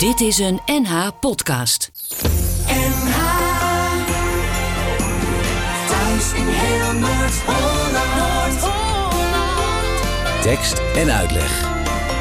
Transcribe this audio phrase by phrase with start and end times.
[0.00, 1.90] Dit is een NH podcast.
[2.66, 3.18] NH
[5.88, 8.68] Thuis in heel Noord-Holland.
[10.42, 11.68] Tekst en uitleg.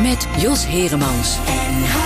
[0.02, 1.38] Met Jos Heremans.
[1.46, 1.98] NH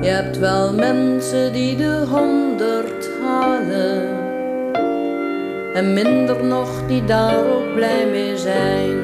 [0.00, 4.31] Je hebt wel mensen die de honderd halen.
[5.72, 8.98] En minder nog die daar ook blij mee zijn.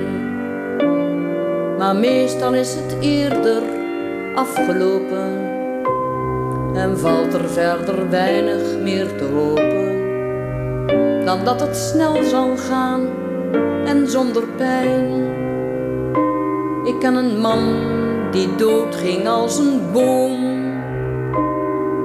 [1.78, 3.62] Maar meestal is het eerder
[4.34, 5.46] afgelopen.
[6.74, 10.06] En valt er verder weinig meer te hopen.
[11.24, 13.08] Dan dat het snel zal gaan
[13.84, 15.26] en zonder pijn.
[16.84, 17.76] Ik ken een man
[18.30, 20.44] die doodging als een boom.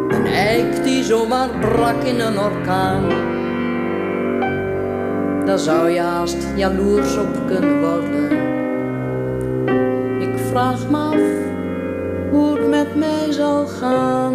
[0.09, 3.32] Een eik die zomaar brak in een orkaan.
[5.45, 8.31] Daar zou je haast jaloers op kunnen worden.
[10.21, 11.51] Ik vraag me af
[12.31, 14.33] hoe het met mij zal gaan.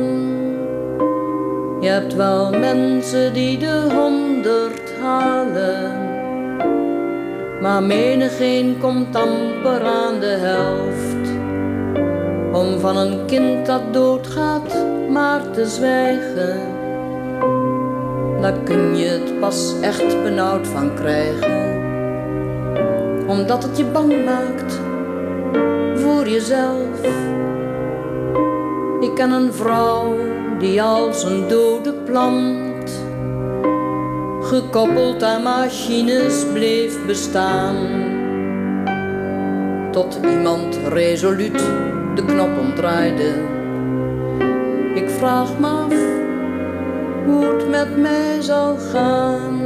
[1.80, 6.06] Je hebt wel mensen die de honderd halen.
[7.60, 11.28] Maar menigeen komt amper aan de helft.
[12.52, 14.76] Om van een kind dat doodgaat
[15.10, 16.77] maar te zwijgen.
[18.40, 21.76] Daar kun je het pas echt benauwd van krijgen.
[23.26, 24.80] Omdat het je bang maakt
[25.94, 27.00] voor jezelf.
[29.00, 30.14] Ik ken een vrouw
[30.58, 33.04] die als een dode plant,
[34.40, 37.76] gekoppeld aan machines bleef bestaan.
[39.90, 41.62] Tot iemand resoluut
[42.14, 43.32] de knop omdraaide.
[44.94, 46.07] Ik vraag me af
[47.28, 49.60] hoe het met mij zal gaan.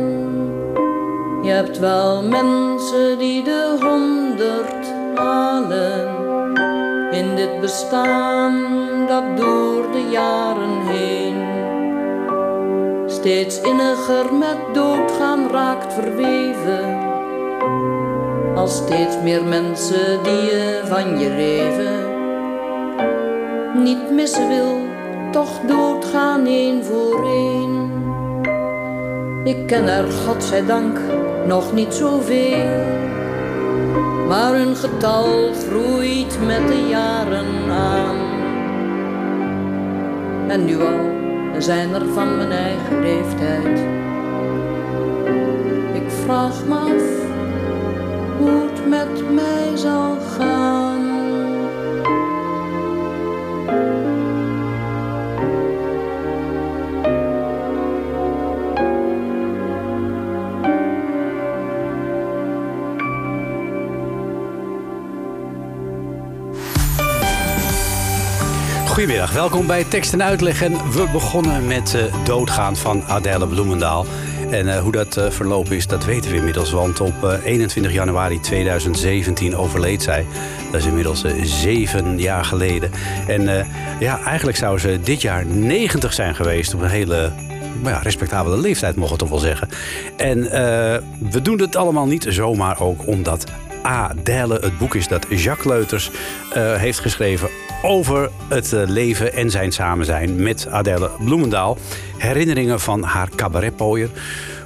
[1.43, 6.09] Je hebt wel mensen die de honderd halen
[7.11, 8.55] in dit bestaan
[9.07, 11.53] dat door de jaren heen
[13.23, 17.11] steeds inniger met doodgaan raakt verweven.
[18.55, 22.21] Als steeds meer mensen die je van je leven
[23.85, 24.92] niet missen wil,
[25.33, 27.91] toch doodgaan één voor één.
[29.45, 30.99] Ik ken er, godzijdank,
[31.47, 33.01] nog niet zoveel.
[34.29, 38.17] Maar hun getal groeit met de jaren aan.
[40.49, 41.11] En nu al
[41.59, 43.79] zijn er van mijn eigen leeftijd.
[45.93, 47.03] Ik vraag me af
[48.39, 51.02] hoe het met mij zal gaan.
[69.03, 70.59] Goedemiddag, welkom bij Tekst en Uitleg.
[70.69, 74.07] We begonnen met uh, Doodgaan van Adèle Bloemendaal.
[74.51, 76.71] En uh, hoe dat uh, verlopen is, dat weten we inmiddels.
[76.71, 80.27] Want op 21 januari 2017 overleed zij.
[80.71, 82.91] Dat is inmiddels zeven jaar geleden.
[83.27, 83.67] En
[84.01, 86.75] ja, eigenlijk zou ze dit jaar 90 zijn geweest.
[86.75, 87.33] Op een hele
[87.85, 89.69] ja, respectabele leeftijd, mogen we toch wel zeggen.
[90.17, 90.41] En
[91.31, 93.45] we doen het allemaal niet zomaar ook omdat
[93.83, 96.11] Adèle het boek is dat Jacques Leuters
[96.55, 97.49] heeft geschreven
[97.83, 101.79] over het leven en zijn samen zijn met Adèle Bloemendaal.
[102.17, 104.11] Herinneringen van haar cabaretpooier.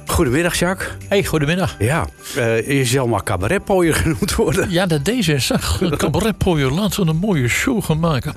[0.07, 0.89] Goedemiddag, Jacques.
[1.07, 1.75] Hey, goedemiddag.
[1.79, 2.07] Ja,
[2.37, 4.69] uh, je zal maar cabaretpooier genoemd worden.
[4.69, 5.51] Ja, dat deze is.
[5.97, 8.33] Cabaretpooier, laten we een mooie show gaan maken.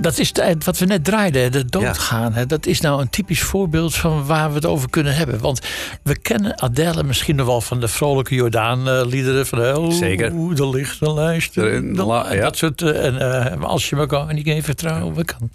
[0.00, 0.32] Dat is
[0.64, 2.32] wat we net draaiden, de doodgaan.
[2.34, 2.44] Ja.
[2.44, 5.40] Dat is nou een typisch voorbeeld van waar we het over kunnen hebben.
[5.40, 5.60] Want
[6.02, 9.46] we kennen Adèle misschien nog wel van de vrolijke Jordaan-liederen.
[9.46, 10.54] Van oh, Zeker.
[10.54, 11.54] de lichte lijst.
[11.54, 12.34] Ja.
[12.40, 12.82] Dat soort.
[12.82, 15.50] En uh, als je me kan, niet even vertrouwen kan.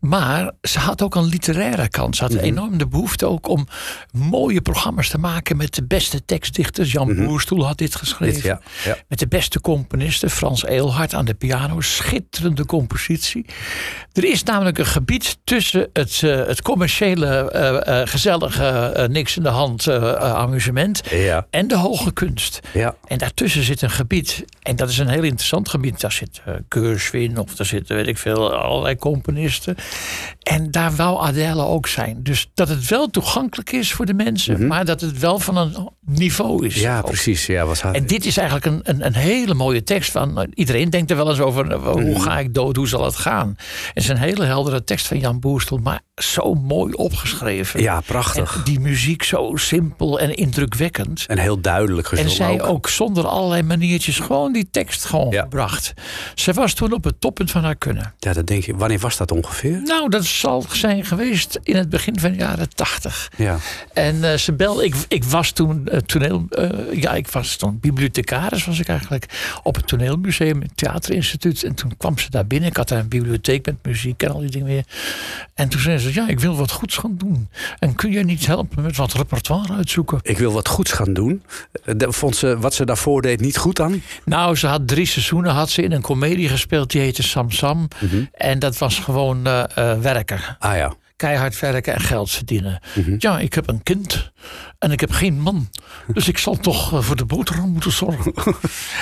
[0.00, 2.16] Maar ze had ook een literaire kant.
[2.16, 2.46] Ze had mm -hmm.
[2.46, 3.66] enorm de behoefte ook om
[4.12, 6.92] mooie programma's te maken met de beste tekstdichters.
[6.92, 7.26] Jan mm -hmm.
[7.26, 8.34] Boerstoel had dit geschreven.
[8.34, 8.96] Dit, ja, ja.
[9.08, 10.30] Met de beste componisten.
[10.30, 11.80] Frans Eelhart aan de piano.
[11.80, 13.46] Schitterende compositie.
[14.12, 19.42] Er is namelijk een gebied tussen het, uh, het commerciële, uh, uh, gezellige, niks in
[19.42, 21.46] de hand amusement ja.
[21.50, 22.60] en de hoge kunst.
[22.72, 22.94] Ja.
[23.06, 26.00] En daartussen zit een gebied, en dat is een heel interessant gebied.
[26.00, 29.76] Daar zit Keurswin of daar zitten, weet ik veel, allerlei componisten.
[30.42, 32.22] En daar wou Adèle ook zijn.
[32.22, 34.76] Dus dat het wel toegankelijk is voor de mensen teksten.
[34.76, 36.74] Maar dat het wel van een niveau is.
[36.74, 36.84] Mhm.
[36.84, 37.04] Ja, ook.
[37.04, 37.46] precies.
[37.46, 37.80] Ja, was.
[37.80, 40.10] En dit is eigenlijk een, een, een hele mooie tekst.
[40.10, 41.70] Van, eh, iedereen denkt er wel eens over.
[41.70, 42.02] eh, Mhm.
[42.04, 42.76] Hoe ga ik dood?
[42.76, 43.54] Hoe zal het gaan?
[43.94, 45.78] Het is een hele heldere tekst van Jan Boerstel.
[45.78, 47.80] Maar zo mooi opgeschreven.
[47.80, 48.54] Ja, prachtig.
[48.56, 51.24] En die muziek zo simpel en indrukwekkend.
[51.26, 52.68] En heel duidelijk En gezongen zij ook.
[52.68, 52.88] ook.
[52.88, 55.42] zonder allerlei maniertjes gewoon die tekst gewoon Ja.
[55.42, 55.92] gebracht.
[56.34, 58.14] Ze was toen op het toppunt van haar kunnen.
[58.18, 58.76] Ja, dat denk je.
[58.76, 59.80] Wanneer was dat ongeveer?
[59.84, 63.30] Nou, dat zal zijn geweest in het begin van de jaren tachtig.
[63.36, 63.56] Ja.
[63.92, 66.68] En eh, ze belde, ik, ik was toen eh, toneel, eh,
[67.02, 71.62] ja, ik was toen bibliothecaris was ik eigenlijk op het toneelmuseum, het theaterinstituut.
[71.62, 72.68] En toen kwam ze daar binnen.
[72.68, 74.84] Ik had daar een bibliotheek met muziek en al die dingen weer.
[75.54, 77.48] En toen zei ze, ja, ik wil wat goeds gaan doen.
[77.78, 80.18] En kun je niet helpen met wat repertoire uitzoeken?
[80.22, 81.42] Ik wil wat goeds gaan doen.
[81.84, 84.02] Eh, Vond ze wat ze daarvoor deed niet goed dan?
[84.24, 86.90] Nou, ze had drie seizoenen had ze in een komedie gespeeld.
[86.90, 87.88] Die heette Sam Sam.
[88.32, 89.42] En dat was gewoon
[90.00, 90.40] werken.
[90.58, 90.94] Ah ja.
[91.24, 92.80] Keihard werken en geld verdienen.
[93.18, 94.32] Ja, ik heb een kind
[94.78, 95.68] en ik heb geen man.
[96.12, 98.32] Dus ik zal toch eh, voor de boterham moeten zorgen.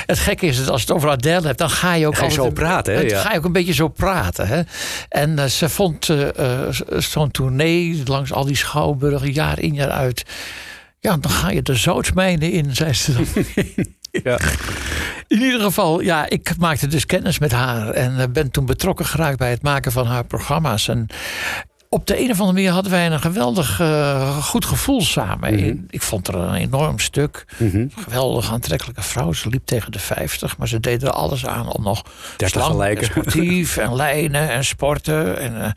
[0.07, 2.19] het gekke is dat als je het over Adele hebt, dan ga je ook Ga
[2.21, 3.01] je altijd zo een- praten, hè?
[3.01, 3.21] het- Ja.
[3.21, 4.49] Ga je ook een beetje zo praten.
[4.49, 4.63] Hè?
[5.09, 6.67] En eh, ze vond eh,
[6.99, 10.23] zo'n tournee langs al die schouwburgen jaar in jaar uit.
[11.01, 13.27] Ja, dan ga je de zoutsmijnen in, zei ze dan.
[14.25, 14.39] Ja.
[15.29, 17.89] In ieder geval, ja, ik maakte dus kennis met haar.
[17.91, 20.89] En ben toen betrokken geraakt bij het maken van haar programma's.
[20.89, 21.07] En
[21.93, 25.55] op de een of andere manier hadden wij een geweldig eh, goed gevoel samen.
[25.55, 25.77] Mhm.
[25.91, 27.45] Ik vond er een enorm stuk.
[28.05, 29.33] Geweldig aantrekkelijke vrouw.
[29.33, 32.03] Ze liep tegen de 50, maar ze deed er alles aan om nog
[32.37, 33.03] 30 slank gelijken.
[33.03, 35.39] en sportief en lijnen en sporten.
[35.39, 35.71] En, eh,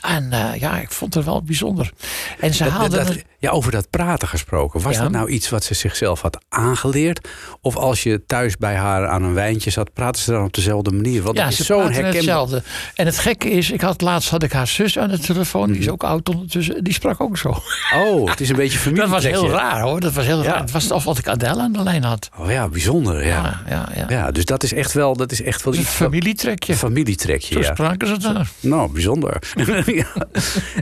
[0.00, 1.92] en eh, ja, ik vond het wel bijzonder.
[2.40, 2.96] En ze Dat- haalde...
[2.96, 4.80] dat- een- ja, over dat praten gesproken.
[4.80, 5.02] Was Ja.
[5.02, 7.28] dat nou iets wat ze zichzelf had aangeleerd?
[7.60, 10.90] Of als je thuis bij haar aan een wijntje zat, praten ze dan op dezelfde
[10.92, 11.22] manier?
[11.22, 12.14] Want Ja, ze is praten herkenbaar...
[12.14, 12.62] hetzelfde.
[12.94, 15.66] En het gekke is, ik had laatst had ik haar zus aan de telefoon.
[15.66, 15.92] Die is Mhm.
[15.92, 16.84] ook oud ondertussen.
[16.84, 17.54] Die sprak ook zo.
[17.94, 19.02] Oh, het is een beetje familie.
[19.08, 20.00] Dat was heel raar hoor.
[20.00, 20.50] Dat was heel Ja.
[20.50, 20.60] raar.
[20.60, 22.28] Het was alsof ik Adele aan de lijn had.
[22.38, 23.26] Oh ja, bijzonder.
[23.26, 23.60] Ja.
[23.68, 24.30] Ja, ja, ja.
[24.30, 25.88] Dus dat is echt wel, dat is echt wel iets.
[25.88, 26.72] familietrekje.
[26.72, 27.72] Een familietrekje, Zo ja.
[27.74, 28.48] spraken ze daar.
[28.60, 29.36] Nou, bijzonder.
[29.86, 30.06] Ja.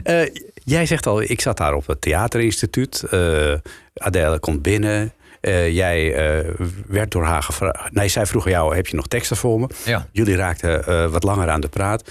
[0.03, 0.21] Eh,
[0.63, 3.03] jij zegt al, ik zat daar op het theaterinstituut.
[3.03, 3.53] Eh
[3.93, 5.13] Adele komt binnen.
[5.41, 6.49] Eh, jij eh,
[6.87, 7.91] werd door haar gevraagd.
[7.93, 9.67] Nee, zij vroeg jou: heb je nog teksten voor me?
[9.85, 10.07] Ja.
[10.11, 12.03] Jullie raakten wat langer aan de praat.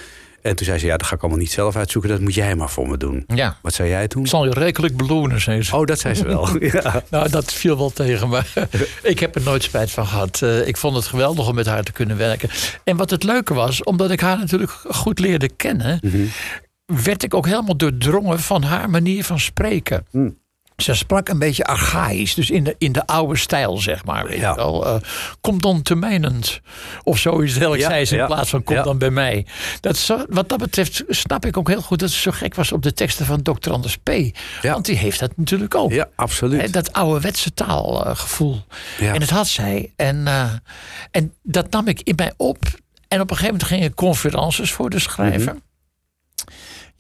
[0.43, 2.11] En toen zei ze: ja, dat ga ik allemaal niet zelf uitzoeken.
[2.11, 3.25] Dat moet jij maar voor me doen.
[3.27, 3.57] Ja.
[3.63, 4.23] Wat zei jij toen?
[4.23, 5.77] Ik zal je rijkelijk belonen, zei ze.
[5.77, 6.49] Oh, dat zei ze wel.
[6.83, 7.03] ja.
[7.11, 8.43] Nou, dat viel wel tegen me.
[9.03, 10.43] ik heb er nooit spijt van gehad.
[10.43, 12.49] Eh, ik vond het geweldig om met haar te kunnen werken.
[12.85, 16.25] En wat het leuke was, omdat ik haar natuurlijk goed leerde kennen, Mhm.
[16.91, 20.07] Werd ik ook helemaal doordrongen van haar manier van spreken.
[20.11, 20.39] Mm.
[20.77, 24.37] Ze sprak een beetje archaïs, dus in de, in de oude stijl, zeg maar.
[24.37, 24.55] Ja.
[24.55, 24.87] wel.
[24.87, 24.95] Eh,
[25.41, 26.61] kom dan te mijnend.
[27.03, 28.83] Of zoiets dergelijks Ja, zei ze in ja, plaats van kom ja.
[28.83, 29.47] dan bij mij.
[29.81, 32.73] Dat zo, wat dat betreft snap ik ook heel goed dat ze zo gek was
[32.73, 33.71] op de teksten van Dr.
[33.71, 34.11] Anders P.
[34.63, 35.93] Want die heeft dat natuurlijk ook.
[35.93, 36.73] ja, absoluut.
[36.73, 38.65] Dat ouderwetse taalgevoel.
[38.99, 39.15] Ja.
[39.15, 39.93] En dat had zij.
[39.97, 40.53] En, eh,
[41.11, 42.59] en dat nam ik in mij op.
[43.09, 45.53] En op een gegeven moment ging ik conferences voor de schrijver.
[45.53, 45.70] Mhm.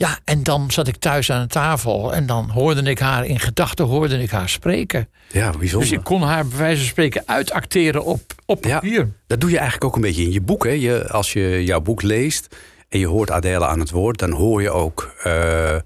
[0.00, 2.14] Ja, en dan zat ik thuis aan de tafel.
[2.14, 5.08] En dan hoorde ik haar in gedachten hoorde ik haar spreken.
[5.28, 5.88] ja, bijzonder.
[5.88, 8.74] Dus ik kon haar bij wijze van spreken uitacteren op, op Ja.
[8.74, 9.08] papier.
[9.26, 10.64] Dat doe je eigenlijk ook een beetje in je boek.
[10.64, 10.70] Hè?
[10.70, 12.56] Je, als je jouw boek leest
[12.88, 15.80] en je hoort Adele aan het woord, dan hoor je ook eh, eh,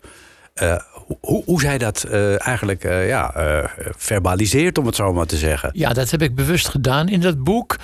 [1.20, 5.37] hoe, hoe zij dat eh, eigenlijk eh, ja, eh, verbaliseert, om het zo maar te
[5.37, 5.70] zeggen.
[5.72, 7.76] Ja, dat heb ik bewust gedaan in dat boek.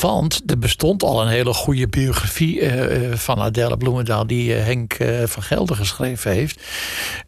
[0.00, 2.70] Want er bestond al een hele goede biografie
[3.12, 4.26] van Adele Bloemendaal...
[4.26, 6.60] die Henk van Gelder geschreven heeft.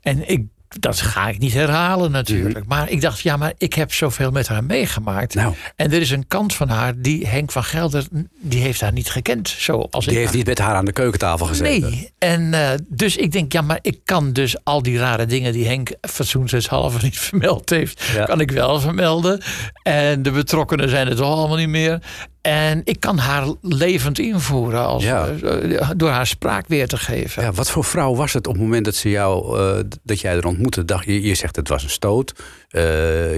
[0.00, 0.44] En ik,
[0.80, 2.66] dat ga ik niet herhalen natuurlijk.
[2.66, 5.34] Maar ik dacht, ja, maar ik heb zoveel met haar meegemaakt.
[5.34, 5.54] Nou.
[5.76, 8.04] En er is een kant van haar die Henk van Gelder...
[8.40, 10.92] die heeft haar niet gekend, zoals ik Die heeft haar- niet met haar aan de
[10.92, 11.90] keukentafel gezeten.
[11.90, 15.52] Nee, en eh, dus ik denk, ja, maar ik kan dus al die rare dingen
[15.52, 18.24] die Henk fatsoenshalve niet vermeld heeft, Ja.
[18.24, 19.42] kan ik wel vermelden.
[19.82, 21.98] En de betrokkenen zijn het toch allemaal niet meer.
[22.46, 25.28] En ik kan haar levend invoeren als, Ja.
[25.28, 27.42] eh, door haar spraak weer te geven.
[27.42, 30.36] Ja, wat voor vrouw was het op het moment dat, ze jou, eh, dat jij
[30.36, 30.84] er ontmoette?
[30.84, 32.32] Dacht, je, je zegt het was een stoot.
[32.68, 32.82] Eh,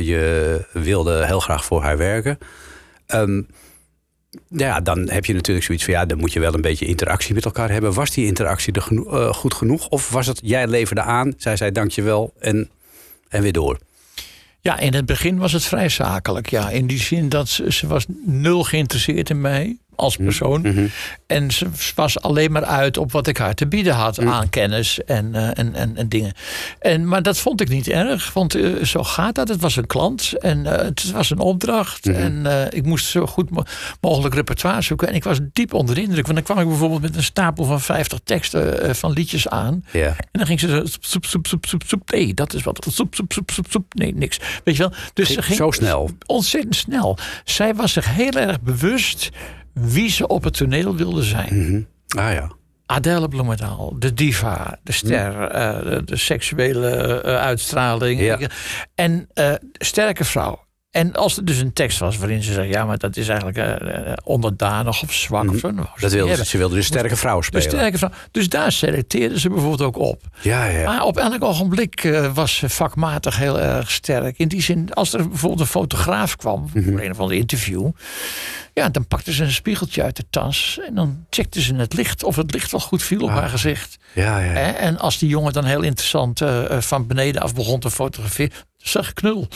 [0.01, 2.39] je wilde heel graag voor haar werken.
[3.07, 3.43] Ehm,
[4.49, 5.93] ja, dan heb je natuurlijk zoiets van...
[5.95, 7.93] ja, dan moet je wel een beetje interactie met elkaar hebben.
[7.93, 9.89] Was die interactie er geno- goed genoeg?
[9.89, 12.71] Of was het, jij leverde aan, zij zei dankjewel en,
[13.29, 13.79] en weer door?
[14.69, 16.51] Ja, in het begin was het vrij zakelijk.
[16.51, 19.77] Ja, in die zin dat ze, ze was nul geïnteresseerd in mij.
[19.99, 20.91] Als persoon.
[21.27, 25.05] En ze was alleen maar uit op wat ik haar te bieden had aan kennis
[25.05, 26.33] en, eh, en, en, en dingen.
[26.79, 29.49] En, maar dat vond ik niet erg, want eh, zo gaat dat.
[29.49, 32.07] Het was een klant en eh, het was een opdracht.
[32.09, 33.63] En ik moest zo goed mo-
[34.01, 35.09] mogelijk repertoire zoeken.
[35.09, 36.23] En ik was diep onder de indruk.
[36.27, 39.85] Want dan kwam ik bijvoorbeeld met een stapel van 50 teksten van liedjes aan.
[39.93, 40.07] Ja.
[40.07, 42.11] En dan ging ze zo, soep, soep, soep, soep, soep, soep.
[42.11, 42.87] Nee, dat is wat.
[42.91, 43.95] Soep, soep, soep, soep, soep.
[43.95, 44.41] Nee, niks.
[44.65, 44.93] Weet je wel?
[45.15, 46.11] Dus ze ging Zo snel.
[46.27, 47.19] ontzettend snel.
[47.45, 49.29] Zij was zich heel erg bewust
[49.81, 51.87] wie ze op het toneel wilde zijn.
[52.17, 52.57] Ah ja.
[52.87, 58.21] Adele Bloemendaal, de diva, de ster, eh, de, de seksuele eh, uitstraling.
[58.21, 58.39] Ja.
[58.95, 60.67] En eh, sterke vrouw.
[60.99, 63.59] En als er dus een tekst was waarin ze zei: ja, maar dat is eigenlijk
[63.59, 65.51] eh, eh, onderdanig of zwak.
[65.51, 66.47] of zo, ze Dat wilde, hebben.
[66.47, 67.63] ze wilde dus sterke vrouw De spelen.
[67.71, 68.11] sterke vrouw.
[68.31, 70.23] Dus daar selecteerden ze bijvoorbeeld ook op.
[70.41, 70.85] Ja, ja.
[70.91, 74.39] Maar op elk ogenblik eh, was ze vakmatig heel erg sterk.
[74.39, 76.91] In die zin, als er bijvoorbeeld een fotograaf kwam Mhm.
[76.91, 77.91] voor een of ander interview.
[78.75, 80.79] Ja, dan pakte ze een spiegeltje uit de tas.
[80.89, 83.37] En dan checkte ze het licht, of het licht wel goed viel op Ah.
[83.37, 83.97] haar gezicht.
[84.15, 84.53] Ja, ja.
[84.75, 86.43] En als die jongen dan heel interessant
[86.79, 88.53] van beneden af begon te fotograferen.
[88.89, 89.49] Zeg knul,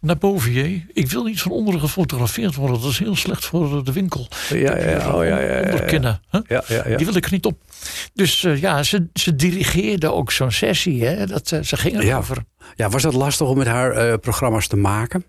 [0.00, 0.80] naar boven je.
[0.92, 2.80] Ik wil niet van onderen gefotografeerd worden.
[2.80, 4.28] Dat is heel slecht voor de winkel.
[4.48, 5.24] Ja, ja, oh,
[6.68, 6.96] ja.
[6.96, 7.58] Die wil ik niet op.
[8.14, 11.04] Dus eh, ja, ze, ze dirigeerde ook zo'n sessie.
[11.04, 11.26] Hè?
[11.26, 12.44] Dat, eh, ze ging erover.
[12.74, 15.24] Ja, was dat lastig om met haar eh, programma's te maken?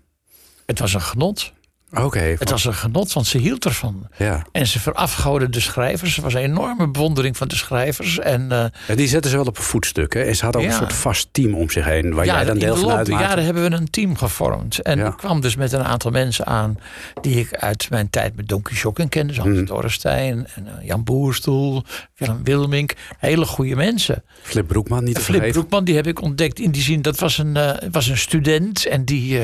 [0.66, 1.52] Het was een genot.
[1.94, 2.18] Oké.
[2.38, 4.08] Het was een genot, want ze hield ervan.
[4.16, 4.46] Ja.
[4.52, 6.16] En ze verafgoden de schrijvers.
[6.16, 8.18] Er was een enorme bewondering van de schrijvers.
[8.18, 10.14] En eh, Ja, die zetten ze wel op een voetstuk.
[10.14, 10.20] Hè?
[10.22, 10.68] En ze had ook Ja.
[10.68, 12.14] een soort vast team om zich heen.
[12.14, 13.24] Waar jij dan in deel de van loop der uitmaakte.
[13.26, 14.82] jaren hebben we een team gevormd.
[14.82, 16.76] En ik kwam dus met een aantal mensen aan...
[17.20, 19.32] die ik uit mijn tijd met Don Quixote kende.
[19.34, 19.48] Zoals.
[19.48, 21.84] Hans Dorrestein en eh, Jan Boerstoel,
[22.16, 22.94] Willem Wilmink.
[23.18, 24.22] Hele goede mensen.
[24.42, 25.60] Flip Broekman niet te Flip vergeten.
[25.60, 27.02] Broekman, die heb ik ontdekt in die zin.
[27.02, 29.40] Dat was een, eh, was een student en die,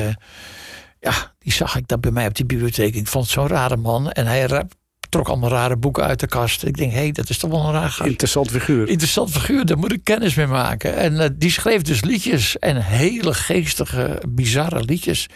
[1.05, 2.95] ja, die zag ik dat bij mij op die bibliotheek.
[2.95, 4.11] Ik vond het zo'n rare man.
[4.11, 4.47] En hij
[5.09, 6.63] trok allemaal rare boeken uit de kast.
[6.63, 8.09] Ik denk, hé, hey, dat is toch wel een raar gast.
[8.09, 8.87] Interessant figuur.
[8.87, 10.95] Interessant figuur, daar moet ik kennis mee maken.
[10.95, 12.59] En eh, die schreef dus liedjes.
[12.59, 15.27] En hele geestige, bizarre liedjes.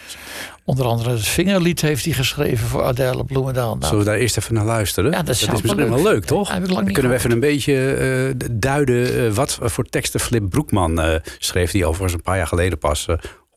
[0.64, 3.76] Onder andere het Vingerlied heeft hij geschreven voor Adele Bloemendaal.
[3.76, 5.12] Nou, Zullen we daar eerst even naar luisteren?
[5.12, 6.26] Ja, dat is misschien wel leuk.
[6.26, 6.50] toch?
[6.50, 11.22] Ja, Dan kunnen we even een beetje eh, duiden eh, wat voor teksten Flip Broekman
[11.38, 11.72] schreef.
[11.72, 13.08] Die overigens een paar jaar geleden pas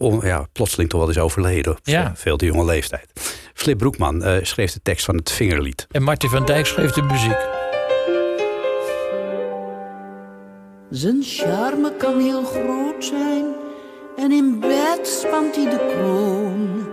[0.02, 1.73] on- ja, plotseling toch wel is overleden.
[1.73, 2.04] Op Ja.
[2.04, 3.06] eh, veel te jonge leeftijd.
[3.54, 5.87] Flip Broekman eh, schreef de tekst van het Vingerlied.
[5.90, 7.38] En Martin van Dijk schreef de muziek.
[10.90, 13.44] Zijn charme kan heel groot zijn
[14.16, 16.87] en in bed spant hij de kroon.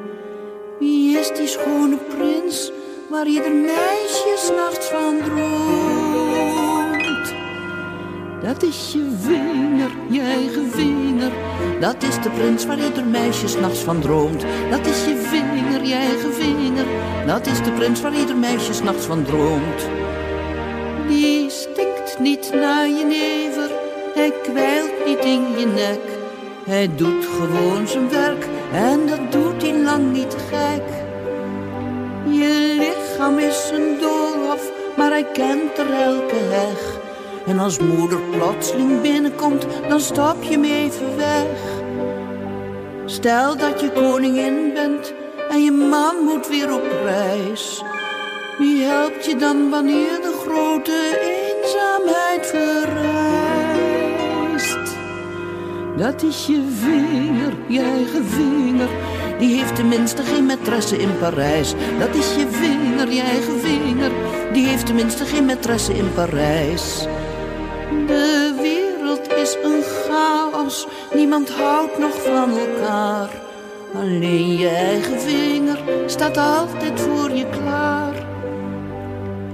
[0.79, 2.71] Wie is die schone prins
[3.09, 6.68] waar ieder meisje s'nachts van droomt?
[8.43, 10.59] Dat is je vinger, je eigen.
[11.79, 14.45] Dat is de prins waar ieder meisje s'nachts van droomt.
[14.69, 16.85] Dat is je vinger, je eigen vinger.
[17.25, 19.87] Dat is de prins waar ieder meisje s'nachts van droomt.
[21.07, 23.71] Die stinkt niet naar je never,
[24.15, 25.99] hij kwijlt niet in je nek.
[26.65, 30.83] Hij doet gewoon zijn werk en dat doet hij lang niet gek.
[32.29, 36.98] Je lichaam is een doolhof, maar hij kent er elke heg.
[37.49, 41.45] En als moeder plotseling binnenkomt, dan stap je hem even weg.
[43.05, 45.13] Stel dat je koningin bent
[45.49, 47.83] en je man moet weer op reis.
[48.57, 53.37] Wie helpt je dan wanneer de grote eenzaamheid verrijst?
[55.97, 58.27] Dat is je vinger, je eigen.
[59.39, 61.73] Die heeft tenminste geen maîtresse in Parijs.
[61.99, 63.57] Dat is je vinger, je eigen.
[64.53, 67.07] Die heeft tenminste geen maîtresse in Parijs.
[67.89, 70.87] De wereld is een chaos.
[71.13, 73.29] Niemand houdt nog van elkaar.
[73.95, 78.13] Alleen je eigen vinger staat altijd voor je klaar.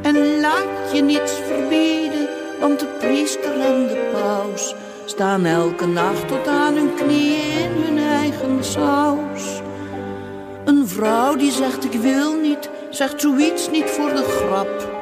[0.02, 4.76] En laat je niets verbieden, want de priester en de paus
[5.06, 9.62] staan elke nacht tot aan hun knieën in hun eigen saus.
[10.66, 14.94] Een vrouw die zegt ik wil niet, zegt zoiets niet voor de grap.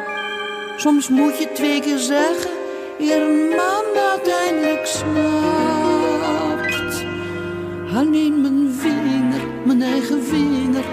[0.77, 2.52] Soms moet je twee keer zeggen,
[3.00, 6.23] een man uiteindelijk snapt.
[7.95, 10.83] Alleen mijn vinger, mijn eigen vinger.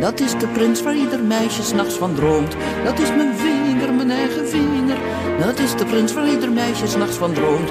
[0.00, 2.56] Dat is de prins waar ieder meisje s'nachts van droomt.
[2.84, 4.96] Dat is mijn vinger, mijn eigen vinger.
[5.38, 7.70] Dat is de prins waar ieder meisje s'nachts van droomt.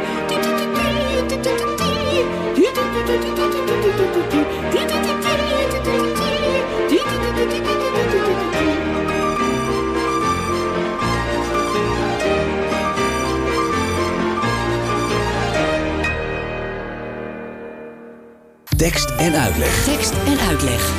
[18.77, 19.83] Tekst en uitleg.
[19.83, 20.93] Tekst en uitleg.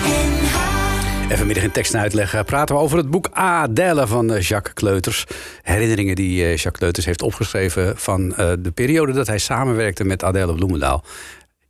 [1.31, 4.41] En vanmiddag in tekst en uitleg eh, praten we over het boek Adèle van eh,
[4.41, 5.25] Jacques Kleuters.
[5.63, 10.55] Herinneringen die eh, Jacques Kleuters heeft opgeschreven van de periode dat hij samenwerkte met Adèle
[10.55, 11.05] Bloemendaal.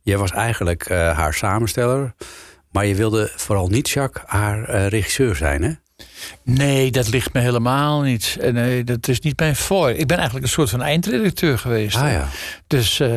[0.01, 2.13] Jij was eigenlijk haar samensteller,
[2.71, 5.71] maar je wilde vooral niet Jacques haar regisseur zijn, hè?
[6.43, 8.37] Nee, dat ligt me helemaal niet.
[8.41, 9.89] En Nee, dat is niet mijn voor.
[9.89, 11.95] Ik ben eigenlijk een soort van eindredacteur geweest.
[11.95, 12.27] Ah, ja.
[12.67, 13.09] Dus eh,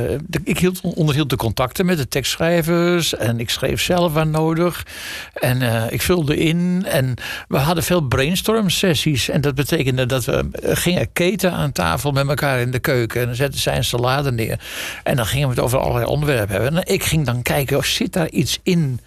[0.45, 3.15] ik hield, onderhield de contacten met de tekstschrijvers.
[3.15, 4.87] En ik schreef zelf waar nodig.
[5.35, 6.85] En eh, ik vulde in.
[6.89, 7.15] En
[7.49, 9.29] we hadden veel brainstorm sessies.
[9.29, 13.21] En dat betekende dat we eh, gingen keten aan tafel met elkaar in de keuken.
[13.21, 14.59] En dan zetten zij een salade neer.
[15.03, 16.77] En dan gingen we het over allerlei onderwerpen hebben.
[16.85, 19.01] En ik ging dan kijken, oh, zit daar iets in?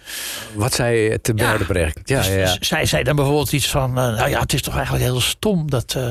[0.54, 1.48] Wat zij te Ja.
[1.48, 2.00] berde brengt.
[2.04, 2.56] Ja, Dus ja, ja.
[2.60, 5.70] Zij zei dan bijvoorbeeld iets van: eh, Nou ja, het is toch eigenlijk heel stom
[5.70, 6.10] dat, eh,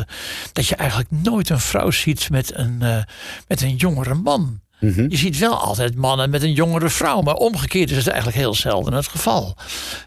[0.53, 2.97] dat je eigenlijk nooit een vrouw ziet met een, eh,
[3.47, 4.59] met een jongere man.
[4.79, 5.05] Mhm.
[5.09, 8.53] Je ziet wel altijd mannen met een jongere vrouw, maar omgekeerd is het eigenlijk heel
[8.53, 9.55] zelden het geval.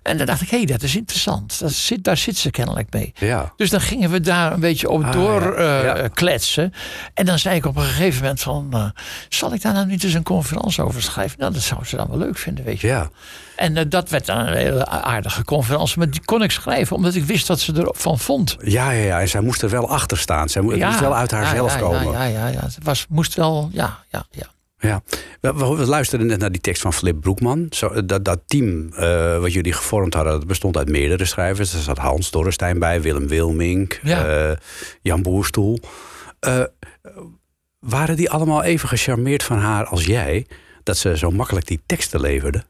[0.03, 1.59] En dan dacht ik: hé, hey, dat is interessant.
[1.59, 3.13] Dat zit, daar zit ze kennelijk mee.
[3.15, 3.53] Ja.
[3.57, 5.97] Dus dan gingen we daar een beetje op Ah, door ja.
[5.97, 6.09] Ja.
[6.09, 6.73] kletsen.
[7.15, 8.93] En dan zei ik op een gegeven moment van...
[9.29, 11.39] zal ik daar nou niet eens een conferentie over schrijven?
[11.39, 12.87] Nou, dat zou ze dan wel leuk vinden, weet je.
[12.87, 13.11] Ja.
[13.59, 15.99] En eh, dat werd dan een hele aardige conferentie.
[15.99, 18.57] Maar die kon ik schrijven omdat ik wist wat ze ervan vond.
[18.63, 19.21] Ja, ja, ja.
[19.21, 20.49] En zij moest er wel achter staan.
[20.49, 22.13] Zij mo- moest wel uit haar ja, zelf ja, komen.
[22.13, 22.61] Ja, ja, ja.
[22.61, 24.47] Het was, moest wel, ja, ja, ja.
[24.81, 25.03] Ja,
[25.41, 27.67] we, we- luisterden net naar die tekst van Flip Broekman.
[27.71, 31.73] Zo, dat, dat team eh, wat jullie gevormd hadden, dat bestond uit meerdere schrijvers.
[31.75, 34.27] Er zat Hans Dorrestein bij, Willem Wilmink, Ja.
[34.51, 34.57] eh,
[35.03, 35.79] Jan Boerstoel.
[36.41, 36.63] Eh,
[37.79, 40.47] waren die allemaal even gecharmeerd van haar als jij?
[40.83, 42.65] Dat ze zo makkelijk die teksten leverde?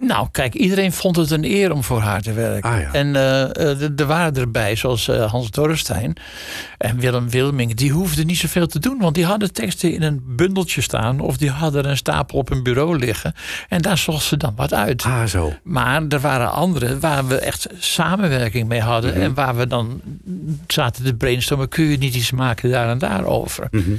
[0.00, 2.70] Nou, kijk, iedereen vond het een eer om voor haar te werken.
[2.70, 2.92] Ah, ja.
[2.92, 6.12] En eh, eh, er- waren erbij, zoals eh, Hans Dorrestein
[6.78, 7.74] en Willem Wilming.
[7.74, 11.20] Die hoefden niet zoveel te doen, want die hadden teksten in een bundeltje staan...
[11.20, 13.34] of die hadden een stapel op een bureau liggen.
[13.68, 15.02] En daar zocht ze dan wat uit.
[15.02, 15.52] Ah, zo.
[15.62, 19.10] Maar er waren anderen waar we echt samenwerking mee hadden.
[19.12, 19.20] Mhm.
[19.22, 20.00] En waar we dan
[20.66, 21.68] zaten te brainstormen.
[21.68, 23.68] Kun je niet iets maken daar en daar over?
[23.70, 23.90] Mhm.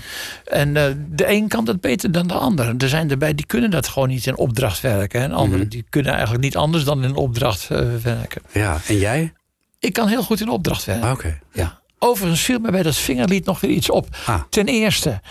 [0.46, 0.74] En
[1.10, 2.76] de een kan dat beter dan de ander.
[2.78, 5.22] Er zijn erbij die kunnen dat gewoon niet in opdracht werken.
[5.22, 5.70] En anderen Mhm.
[5.70, 8.42] die kunnen eigenlijk niet anders dan in opdracht eh, werken.
[8.52, 9.34] Ja, en jij?
[9.80, 11.06] Ik kan heel goed in opdracht werken.
[11.08, 11.40] Ah, Oké.
[11.54, 11.80] Ja.
[12.00, 14.08] Overigens viel me bij dat vingerlied nog weer iets op.
[14.26, 14.42] Ah.
[14.50, 15.22] Ten eerste,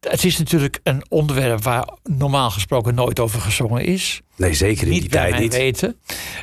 [0.00, 4.88] het is natuurlijk een onderwerp waar normaal gesproken nooit over gezongen is Nee, zeker in
[4.92, 5.52] niet die bij tijd mij niet.
[5.52, 5.96] weten.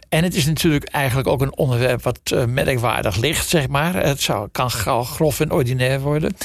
[0.10, 3.96] En het is natuurlijk eigenlijk ook een onderwerp wat eh, merkwaardig ligt, zeg maar.
[3.96, 6.36] Het zou, kan gauw grof en ordinair worden.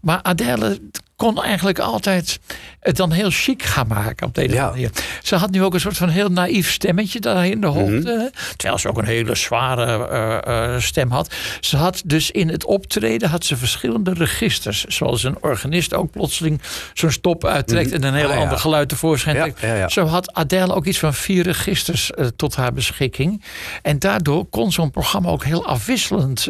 [0.00, 0.80] Maar Adele
[1.24, 2.38] kon eigenlijk altijd
[2.80, 4.68] het dan heel chic gaan maken op de ene Ja.
[4.70, 4.90] manier.
[5.22, 7.76] Ze had nu ook een soort van heel naïef stemmetje daar in de Mhm.
[7.78, 8.32] hoogte.
[8.56, 11.34] Terwijl ze ook een hele zware eh, eh, stem had.
[11.60, 14.84] Ze had dus in het optreden had ze verschillende registers.
[14.84, 16.60] Zoals een organist ook plotseling
[16.94, 17.92] zo'n stop uittrekt...
[17.92, 18.40] en een heel Ah, ja.
[18.40, 19.60] ander geluid tevoorschijn trekt.
[19.60, 19.88] ja.
[19.88, 23.42] Zo had Adele ook iets van vier registers eh, tot haar beschikking.
[23.82, 26.48] En daardoor kon zo'n programma ook heel afwisselend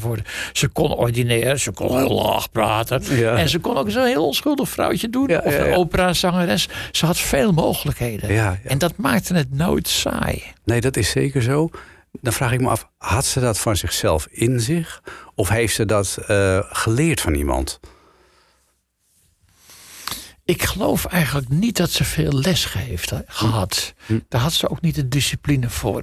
[0.00, 0.24] worden.
[0.52, 3.02] Ze kon ordinair, ze kon heel laag praten.
[3.36, 5.28] En ze kon ook zo'n heel onschuldig vrouwtje doen.
[5.28, 6.68] Ja, of een operazangeres.
[6.90, 8.60] Ze had veel mogelijkheden.
[8.64, 10.42] En dat maakte het nooit saai.
[10.64, 11.70] Nee, dat is zeker zo.
[12.20, 15.02] Dan vraag ik me af, had ze dat van zichzelf in zich?
[15.34, 17.80] Of heeft ze dat eh, geleerd van iemand?
[20.52, 23.94] Ik geloof eigenlijk niet dat ze veel les heeft eh, gehad.
[24.06, 24.18] Hm.
[24.28, 26.02] Daar had ze ook niet de discipline voor.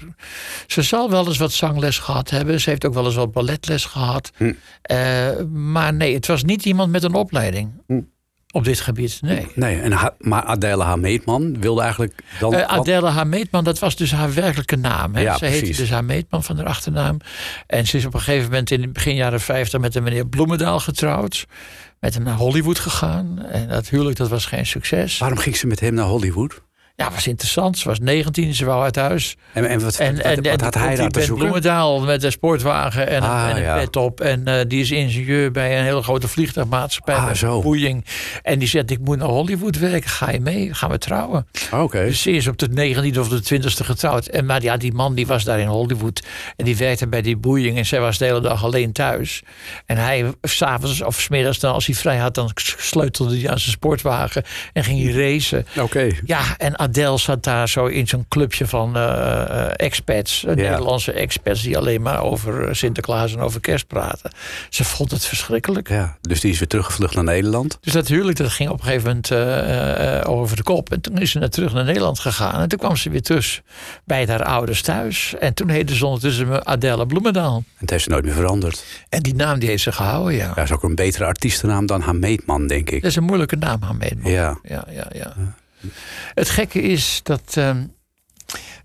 [0.67, 2.61] Ze zal wel eens wat zangles gehad hebben.
[2.61, 4.31] Ze heeft ook wel eens wat balletles gehad.
[4.37, 4.53] Hm.
[4.81, 7.71] Eh, maar nee, het was niet iemand met een opleiding.
[7.87, 8.01] Hm.
[8.51, 9.47] Op dit gebied, nee.
[9.55, 12.53] Nee, en ha- maar Adele Hameetman wilde eigenlijk dan...
[12.53, 15.15] Eh, Adele Hameetman, dat was dus haar werkelijke naam.
[15.15, 15.21] Hè?
[15.21, 17.17] Ja, ze heette dus Hameetman van haar achternaam.
[17.67, 20.27] En ze is op een gegeven moment in het begin jaren 50 met een meneer
[20.27, 21.45] Bloemendaal getrouwd.
[21.99, 23.45] Met hem naar Hollywood gegaan.
[23.45, 25.17] En dat huwelijk dat was geen succes.
[25.17, 26.61] Waarom ging ze met hem naar Hollywood?
[26.99, 27.77] Ja, was interessant.
[27.77, 29.35] Ze was 19, ze wou uit huis.
[29.53, 31.35] En, en wat, En, wat, en, wat en had hij daar te zoeken?
[31.37, 33.77] Bloemendaal met een sportwagen en, een- Ah, en een ja.
[33.77, 34.21] pet op.
[34.21, 37.15] En eh, die is ingenieur bij een hele grote vliegtuigmaatschappij.
[37.15, 37.61] Ah, zo.
[37.61, 38.05] Boeing.
[38.41, 40.09] En die zegt, ik moet naar Hollywood werken.
[40.09, 40.73] Ga je mee?
[40.73, 41.47] Gaan we trouwen?
[41.71, 42.03] Oké.
[42.05, 42.69] Dus ze is op de
[43.13, 44.25] 19e of de 20e getrouwd.
[44.25, 46.23] En, maar ja, die man die was daar in Hollywood.
[46.55, 47.77] En die werkte bij die boeing.
[47.77, 49.41] En zij was de hele dag alleen thuis.
[49.85, 53.71] En hij, s'avonds of smiddags, dan, als hij vrij had, dan sleutelde hij aan zijn
[53.71, 54.43] sportwagen.
[54.73, 55.65] En ging hij racen.
[55.79, 56.07] Oké.
[56.25, 60.45] Ja, en Adele zat daar zo in zo'n clubje van eh, expats.
[60.45, 64.31] eh, Nederlandse expats die alleen maar over Sinterklaas en over kerst praten.
[64.69, 65.89] Ze vond het verschrikkelijk.
[65.89, 67.77] Ja, dus die is weer teruggevlucht naar Nederland.
[67.81, 70.91] Dus dat huwelijk dat ging op een gegeven moment over de kop.
[70.91, 72.61] En toen is ze naar terug naar Nederland gegaan.
[72.61, 73.61] En toen kwam ze weer terug
[74.03, 75.35] bij haar ouders thuis.
[75.39, 77.55] En toen heette ze ondertussen Adele Bloemendaal.
[77.55, 78.83] En het heeft ze nooit meer veranderd.
[79.09, 80.51] En die naam die heeft ze gehouden, ja.
[80.55, 83.01] Ja, is ook een betere artiestennaam dan Hameetman, denk ik.
[83.01, 84.13] Dat is een moeilijke naam, Hamed.
[84.23, 84.59] Ja.
[84.63, 85.33] ja, ja, ja.
[86.33, 87.57] Het gekke is dat.
[87.57, 87.85] ehm,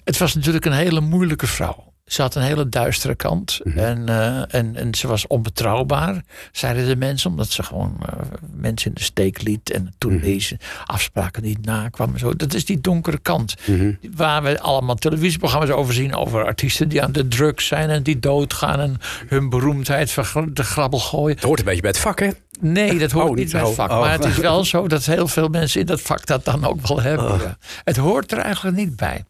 [0.05, 1.94] het was natuurlijk een hele moeilijke vrouw.
[2.05, 3.61] Ze had een hele duistere kant.
[3.65, 3.79] Mhm.
[3.79, 7.31] en, eh, en, en ze was onbetrouwbaar, zeiden de mensen.
[7.31, 8.19] Omdat ze gewoon eh,
[8.55, 9.71] mensen in de steek liet.
[9.71, 10.23] En toen Mhm.
[10.25, 12.19] deze afspraken niet nakwamen.
[12.19, 12.35] Zo.
[12.37, 13.55] Dat is die donkere kant.
[13.67, 13.93] Mhm.
[14.17, 16.15] Waar we allemaal televisieprogramma's over zien.
[16.15, 18.81] Over artiesten die aan de drugs zijn en die doodgaan.
[18.81, 18.97] En
[19.29, 20.15] hun beroemdheid
[20.53, 21.35] de grabbel gooien.
[21.37, 22.29] Het hoort een beetje bij het vak, hè?
[22.61, 23.91] Nee, dat hoort Oh, niet bij het vak.
[23.91, 24.01] Oh.
[24.01, 26.87] Maar het is wel zo dat heel veel mensen in dat vak dat dan ook
[26.87, 27.33] wel hebben.
[27.33, 27.41] Oh.
[27.41, 27.57] ja.
[27.85, 29.25] Het hoort er eigenlijk niet bij.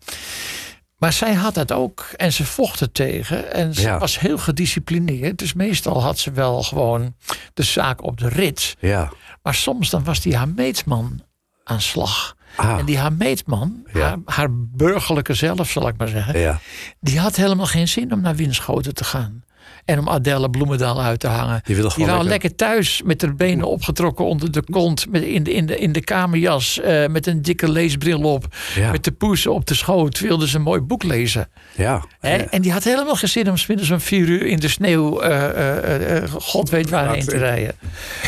[1.04, 3.52] Maar zij had dat ook en ze vocht er tegen.
[3.52, 3.98] En ze Ja.
[3.98, 5.38] was heel gedisciplineerd.
[5.38, 7.14] Dus meestal had ze wel gewoon
[7.54, 8.76] de zaak op de rit.
[8.80, 9.12] Ja.
[9.42, 11.22] Maar soms dan was die Hameetsman
[11.64, 12.36] aan slag.
[12.56, 12.78] Ah.
[12.78, 14.00] En die Hameetsman, Ja.
[14.00, 16.38] haar, haar burgerlijke zelf zal ik maar zeggen...
[16.40, 16.60] Ja.
[17.00, 19.44] die had helemaal geen zin om naar Winschoten te gaan.
[19.84, 21.60] En om Adelle Bloemendaal uit te hangen.
[21.64, 25.10] Die wilde gewoon lekker- lekker thuis met haar benen opgetrokken onder de kont.
[25.10, 26.80] Met in, de, in, de, in de kamerjas.
[26.80, 28.46] eh, met een dikke leesbril op.
[28.74, 28.90] Ja.
[28.90, 30.20] Met de poes op de schoot.
[30.20, 31.48] Wilde ze een mooi boek lezen.
[31.76, 32.04] Ja.
[32.20, 32.36] Hè?
[32.36, 35.20] En die had helemaal geen zin om 's middags om vier uur in de sneeuw.
[35.20, 37.74] eh, eh, god weet waarheen te rijden.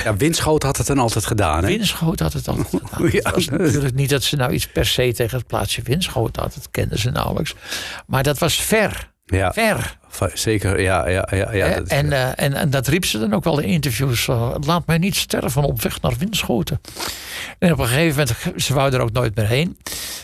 [0.05, 1.69] ja, Winschoot had het dan altijd gedaan, hè?
[1.69, 3.11] Winschoot had het altijd gedaan.
[3.11, 3.21] Ja.
[3.23, 6.55] Het was natuurlijk niet dat ze nou iets per se tegen het plaatsje Winschoot had.
[6.55, 7.55] Dat kenden ze nauwelijks.
[8.07, 9.11] Maar dat was ver.
[9.25, 9.53] Ja.
[9.53, 9.99] Ver.
[10.35, 11.09] Zeker, ja.
[11.09, 13.68] ja, ja, ja dat en, eh, en, en dat riep ze dan ook wel in
[13.68, 14.29] interviews.
[14.29, 16.81] eh, Laat mij niet sterven op weg naar Winschoten.
[17.59, 19.76] En op een gegeven moment, ze wou er ook nooit meer heen.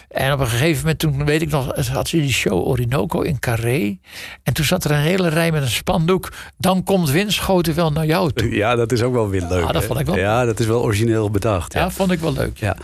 [0.08, 3.38] En op een gegeven moment, toen weet ik nog, had ze die show Orinoco in
[3.38, 3.98] Carré.
[4.42, 6.32] En toen zat er een hele rij met een spandoek.
[6.58, 8.50] Dan komt Winschoten wel naar jou toe.
[8.54, 9.64] ja, dat is ook wel weer leuk.
[9.64, 11.72] Ah, dat vond ik wel- Ja, dat is wel origineel bedacht.
[11.72, 11.90] Ja, Ja.
[11.90, 12.58] vond ik wel leuk.
[12.58, 12.76] Ja.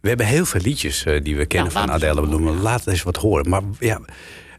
[0.00, 2.60] We hebben heel veel liedjes eh, die we kennen Ja, van Adele Bloemen.
[2.60, 3.48] Laat eens wat horen.
[3.48, 4.00] Maar ja,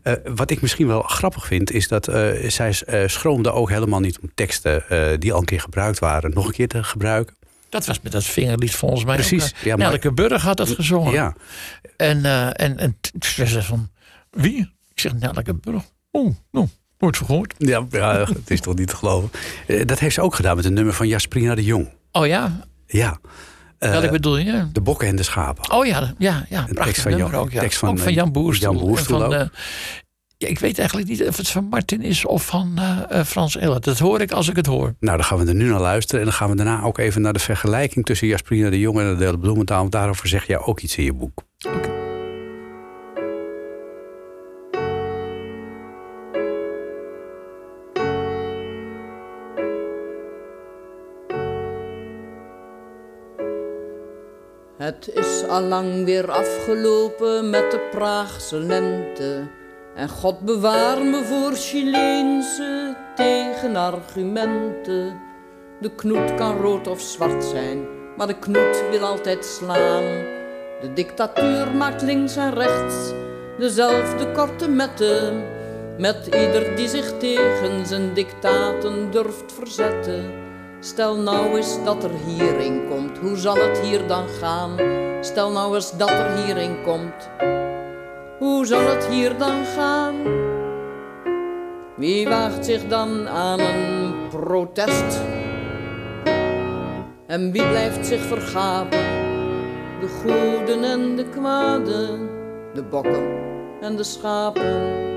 [0.05, 3.99] eh, wat ik misschien wel grappig vind, is dat eh, zij eh, schroomde ook helemaal
[3.99, 4.83] niet om teksten
[5.19, 7.35] die al een keer gebruikt waren, nog een keer te gebruiken.
[7.69, 9.15] Dat was met dat vingerlied volgens mij.
[9.15, 11.13] Precies, ook, ja, maar- Nelke Burg had dat gezongen.
[11.13, 11.35] Ja,
[11.97, 13.89] En, en, en ze zei van,
[14.29, 14.59] wie?
[14.93, 15.83] Ik zeg, Nelke Burg.
[16.11, 17.17] Oh, nou, wordt
[17.57, 19.29] ja, ja, het is toch niet te geloven.
[19.85, 21.89] Dat heeft ze ook gedaan met een nummer van Jasperina de Jong.
[22.11, 23.19] Oh ja, Ja.
[23.87, 24.67] Eh, wat ik bedoel je?
[24.71, 25.71] de bokken en de schapen.
[25.71, 26.65] Oh ja, ja, ja.
[26.67, 27.59] Een tekst van Jan- ook, ja.
[27.59, 28.73] tekst van, ook van eh, Jan Boerstoel.
[28.73, 29.45] Jan Boerstoel en van, ook.
[29.45, 29.47] eh,
[30.37, 33.57] ja, ik weet eigenlijk niet of het van Martin is of van eh, eh, Frans
[33.57, 33.83] Ellert.
[33.83, 34.95] Dat hoor ik als ik het hoor.
[34.99, 36.19] Nou, dan gaan we er nu naar luisteren.
[36.19, 39.15] En dan gaan we daarna ook even naar de vergelijking tussen Jasperina de Jong en
[39.15, 39.79] Adele Bloementaal.
[39.79, 41.43] Want daarover zeg jij ook iets in je boek.
[54.85, 59.47] Het is allang weer afgelopen met de Praagse lente.
[59.95, 65.21] En God bewaar me voor Chileense tegenargumenten.
[65.79, 67.85] De knoet kan rood of zwart zijn,
[68.17, 70.03] maar de knoet wil altijd slaan.
[70.81, 73.13] De dictatuur maakt links en rechts
[73.57, 75.43] dezelfde korte metten.
[75.97, 80.44] Met ieder die zich tegen zijn dictaten durft verzetten.
[80.85, 84.71] Stel nou eens dat er hierin komt, hoe zal het hier dan gaan?
[85.21, 87.29] Stel nou eens dat er hierin komt,
[88.39, 90.15] hoe zal het hier dan gaan?
[91.95, 95.21] Wie waagt zich dan aan een protest?
[97.27, 99.05] En wie blijft zich vergapen?
[99.99, 102.29] De goeden en de kwaden,
[102.73, 103.37] de bokken
[103.81, 105.14] en de schapen.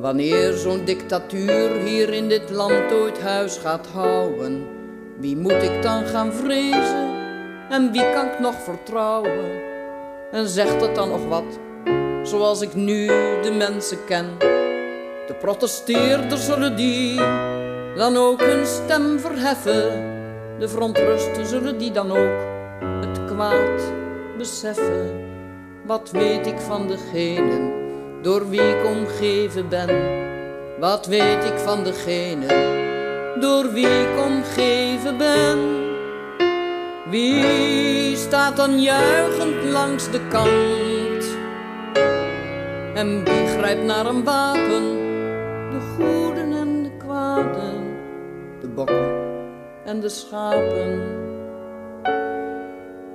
[0.00, 4.66] Wanneer zo'n dictatuur hier in dit land ooit huis gaat houden,
[5.18, 7.08] wie moet ik dan gaan vrezen
[7.70, 9.50] en wie kan ik nog vertrouwen?
[10.32, 11.58] En zegt het dan nog wat,
[12.22, 13.06] zoals ik nu
[13.42, 14.26] de mensen ken?
[15.26, 17.16] De protesteerders zullen die
[17.96, 20.08] dan ook hun stem verheffen.
[20.58, 22.40] De verontrusten zullen die dan ook
[23.00, 23.92] het kwaad
[24.38, 25.10] beseffen.
[25.86, 27.79] Wat weet ik van degenen
[28.22, 30.18] door wie ik omgeven ben?
[30.78, 32.78] Wat weet ik van degene
[33.40, 35.58] door wie ik omgeven ben?
[37.10, 41.38] Wie staat dan juichend langs de kant?
[42.94, 44.98] En wie grijpt naar een wapen?
[45.70, 47.96] De goeden en de kwaden,
[48.60, 49.28] de bokken
[49.84, 51.29] en de schapen.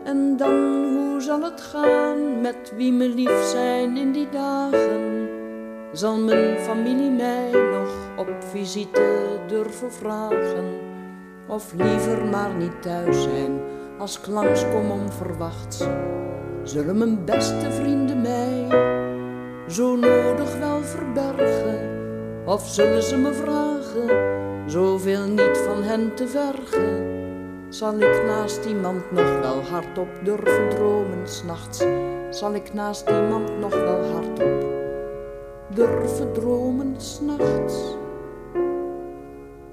[0.06, 5.30] En dan, hoe zal het gaan met wie me lief zijn in die dagen?
[5.92, 10.66] Zal mijn familie mij nog op visite durven vragen?
[11.48, 13.60] Of liever maar niet thuis zijn
[13.98, 15.84] als ik langskom onverwachts?
[16.64, 18.68] Zullen mijn beste vrienden mij
[19.68, 21.80] zo nodig wel verbergen?
[22.46, 27.15] Of zullen ze me vragen zoveel niet van hen te vergen?
[27.76, 31.86] Zal ik naast iemand nog wel hardop durven dromen s'nachts?
[32.30, 34.66] zal ik naast iemand nog wel hardop
[35.74, 37.96] durven dromen s'nachts?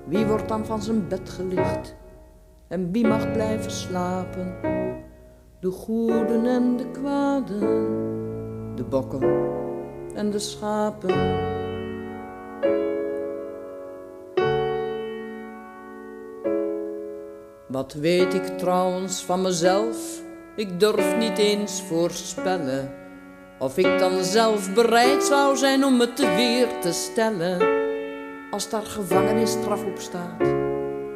[0.05, 1.95] Wie wordt dan van zijn bed gelicht
[2.69, 4.55] en wie mag blijven slapen?
[5.61, 7.61] De goeden en de kwaden,
[8.75, 9.23] de bokken
[10.15, 11.52] en de schapen.
[17.73, 19.97] Wat weet ik trouwens van mezelf?
[20.57, 22.95] Ik durf niet eens voorspellen
[23.59, 27.69] of ik dan zelf bereid zou zijn om me te weer te stellen.
[28.51, 30.49] Als daar gevangenisstraf op staat,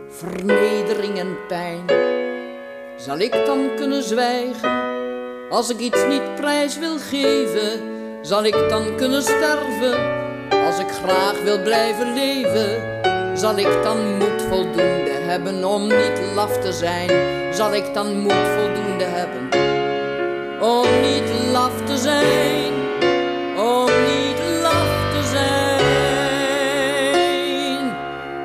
[0.09, 1.85] vernedering en pijn,
[2.97, 4.83] zal ik dan kunnen zwijgen?
[5.51, 7.81] Als ik iets niet prijs wil geven,
[8.23, 10.25] zal ik dan kunnen sterven?
[10.67, 12.97] Als ik graag wil blijven leven,
[13.37, 17.11] zal ik dan moed voldoende hebben om niet laf te zijn?
[17.55, 19.49] Zal ik dan moed voldoende hebben
[20.61, 22.73] om niet laf te zijn?
[23.59, 25.55] Om niet laf te zijn?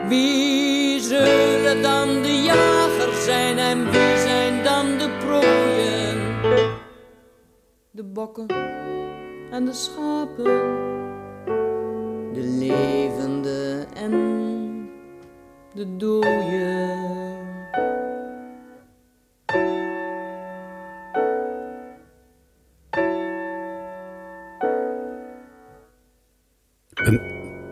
[0.07, 6.19] Wie zullen dan de jagers zijn en wie zijn dan de prooien?
[7.91, 8.45] De bokken
[9.51, 10.43] en de schapen,
[12.33, 14.50] de levende en
[15.73, 17.19] de dooien.
[26.93, 27.21] Een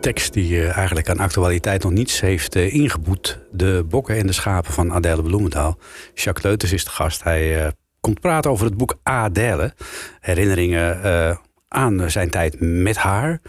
[0.00, 3.38] tekst die eh, eigenlijk aan actualiteit nog niets heeft eh, ingeboet.
[3.50, 5.78] De bokken en de schapen van Adèle Bloemendaal.
[6.14, 7.22] Jacques Leuters is de gast.
[7.22, 9.74] Hij eh, komt praten over het boek Adèle.
[10.20, 13.40] Herinneringen aan zijn tijd met haar.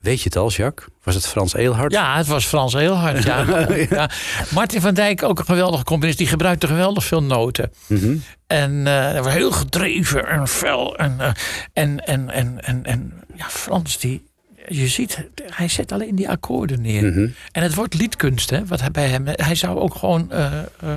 [0.00, 0.88] Weet je het al, Jacques?
[1.02, 1.92] Was het Frans Eelhard?
[1.92, 3.24] Ja, het was Frans Eelhard.
[3.30, 3.66] Ja.
[3.90, 4.10] ja.
[4.50, 7.72] Martin van Dijk, ook een geweldige componist, die gebruikte geweldig veel noten.
[7.86, 8.16] Mhm.
[8.46, 10.96] En hij was heel gedreven en fel.
[10.96, 11.30] En, eh,
[11.72, 14.29] en, en, en, en, en ja, Frans, die,
[14.72, 17.04] je ziet, hij zet alleen die akkoorden neer.
[17.04, 17.28] Mhm.
[17.52, 19.24] En het wordt liedkunst, hè, wat hij bij hem.
[19.26, 20.92] Hij zou ook gewoon eh, eh,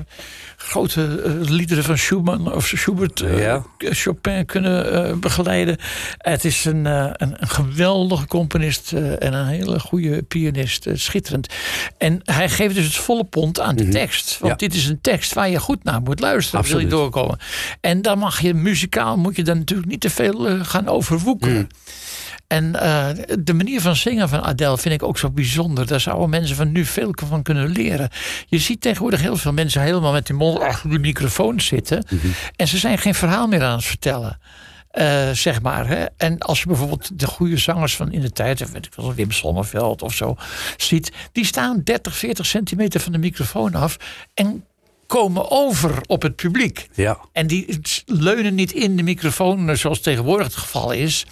[0.58, 3.64] grote eh, liederen van Schumann of Schubert, Ja.
[3.78, 5.78] Chopin kunnen begeleiden.
[6.18, 10.88] Het is een, een, een geweldige componist en een hele goede pianist.
[10.94, 11.54] schitterend.
[11.98, 14.40] En hij geeft dus het volle pond aan de tekst.
[14.40, 14.68] Want Ja.
[14.68, 16.60] dit is een tekst waar je goed naar moet luisteren.
[16.60, 16.90] Absoluut.
[16.90, 17.38] Wil je doorkomen.
[17.82, 21.70] En dan mag je muzikaal moet je dan natuurlijk niet te veel gaan overwoekeren.
[22.48, 23.08] En eh,
[23.40, 25.88] de manier van zingen van Adele vind ik ook zo bijzonder.
[25.88, 28.10] Daar zouden mensen van nu veel van kunnen leren.
[28.46, 32.06] Je ziet tegenwoordig heel veel mensen helemaal met die mond achter de microfoon zitten.
[32.56, 34.40] En ze zijn geen verhaal meer aan het vertellen.
[34.94, 35.88] Eh, zeg maar.
[35.88, 36.06] Hè.
[36.18, 39.32] En als je bijvoorbeeld de goede zangers van in de tijd, weet ik wel, Wim
[39.32, 40.36] Sonneveld of zo,
[40.78, 43.98] ziet, die staan 30, 40 centimeter van de microfoon af
[44.34, 44.66] en
[45.08, 46.88] komen over op het publiek.
[46.94, 47.20] Ja.
[47.32, 51.26] En die leunen niet in de microfoon eh, zoals tegenwoordig het geval is.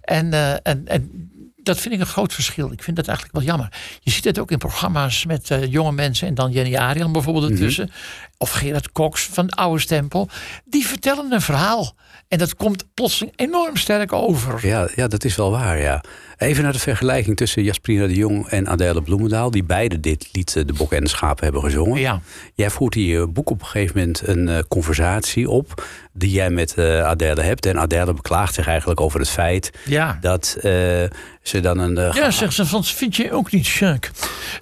[0.00, 1.30] En, eh, en, en
[1.68, 2.72] dat vind ik een groot verschil.
[2.72, 3.72] Ik vind dat eigenlijk wel jammer.
[4.00, 6.28] Je ziet het ook in programma's met eh, jonge mensen.
[6.28, 7.90] En dan Jenny Arian bijvoorbeeld ertussen.
[8.38, 10.28] Of Gerard Cox van de Oude Stempel.
[10.64, 11.94] Die vertellen een verhaal.
[12.28, 14.66] En dat komt plotseling enorm sterk over.
[14.66, 16.04] Ja, ja, dat is wel waar, ja.
[16.38, 19.50] Even naar de vergelijking tussen Jasperina de Jong en Adèle Bloemendaal...
[19.50, 22.00] die beide dit lied eh, De Bokken en de Schapen hebben gezongen.
[22.00, 22.20] Ja.
[22.54, 25.84] Jij voert in je boek op een gegeven moment een eh, conversatie op...
[26.12, 27.66] die jij met eh Adèle hebt.
[27.66, 29.70] En Adèle beklaagt zich eigenlijk over het feit...
[29.84, 30.18] Ja.
[30.20, 30.56] dat
[31.42, 31.94] ze dan een...
[31.94, 34.12] Ja, zegt ze, van, vind je ook niet, Jacques,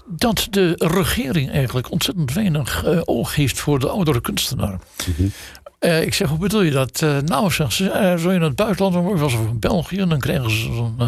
[0.06, 4.78] dat de regering eigenlijk ontzettend weinig oog heeft voor de oudere kunstenaar?
[5.78, 7.02] Eh, ik zeg, hoe bedoel je dat?
[7.02, 10.18] Eh, nou, zegt ze, eh, zo in het buitenland, dan was of in België, dan
[10.18, 11.06] kregen ze zo'n, eh,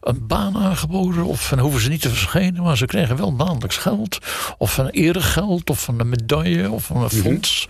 [0.00, 1.24] een baan aangeboden.
[1.24, 4.18] Of dan hoeven ze niet te verschijnen, maar ze kregen wel maandelijks geld.
[4.58, 7.68] Of van eregeld, of van een medaille, of van een fonds.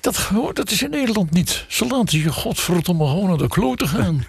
[0.00, 1.64] Dat, dat is in Nederland niet.
[1.68, 4.24] Ze laten je godverdomme gewoon naar de kloten gaan.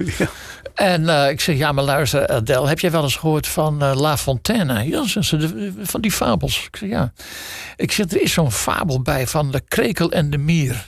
[0.76, 4.18] En eh, ik zeg, ja, maar luister, Adèle, heb jij wel eens gehoord van La
[4.18, 4.88] Fontaine?
[4.88, 6.66] Ja, ze, de- van die fabels.
[6.66, 7.14] Ik zeg, ja.
[7.76, 10.86] Ik zeg, er is zo'n fabel bij van de krekel en de mier.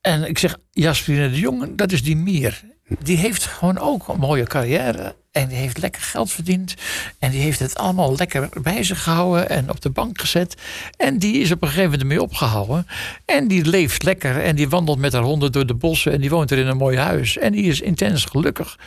[0.00, 2.62] En ik zeg, Jasperine de Jong, dat is die mier.
[3.02, 5.16] Die heeft gewoon ook een mooie carrière.
[5.38, 6.74] En die heeft lekker geld verdiend.
[7.18, 9.48] En die heeft het allemaal lekker bij zich gehouden.
[9.50, 10.54] En op de bank gezet.
[10.96, 12.86] En die is op een gegeven moment ermee opgehouden.
[13.24, 14.40] En die leeft lekker.
[14.42, 16.12] En die wandelt met haar honden door de bossen.
[16.12, 17.36] En die woont er in een mooi huis.
[17.38, 18.78] En die is intens gelukkig.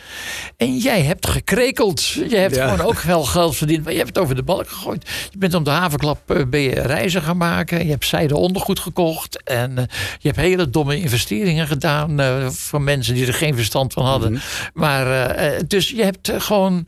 [0.56, 2.02] En jij hebt gekrekeld.
[2.10, 2.68] Je hebt Ja.
[2.70, 3.82] gewoon ook wel geld verdiend.
[3.84, 5.10] Maar je hebt het over de balk gegooid.
[5.30, 7.84] Je bent om de havenklap eh, ben je reizen gaan maken.
[7.84, 9.42] Je hebt zijde ondergoed gekocht.
[9.42, 9.84] En eh,
[10.18, 12.20] je hebt hele domme investeringen gedaan.
[12.20, 14.40] eh, voor mensen die er geen verstand van hadden.
[14.74, 16.86] Maar eh, eh, dus je hebt gewoon.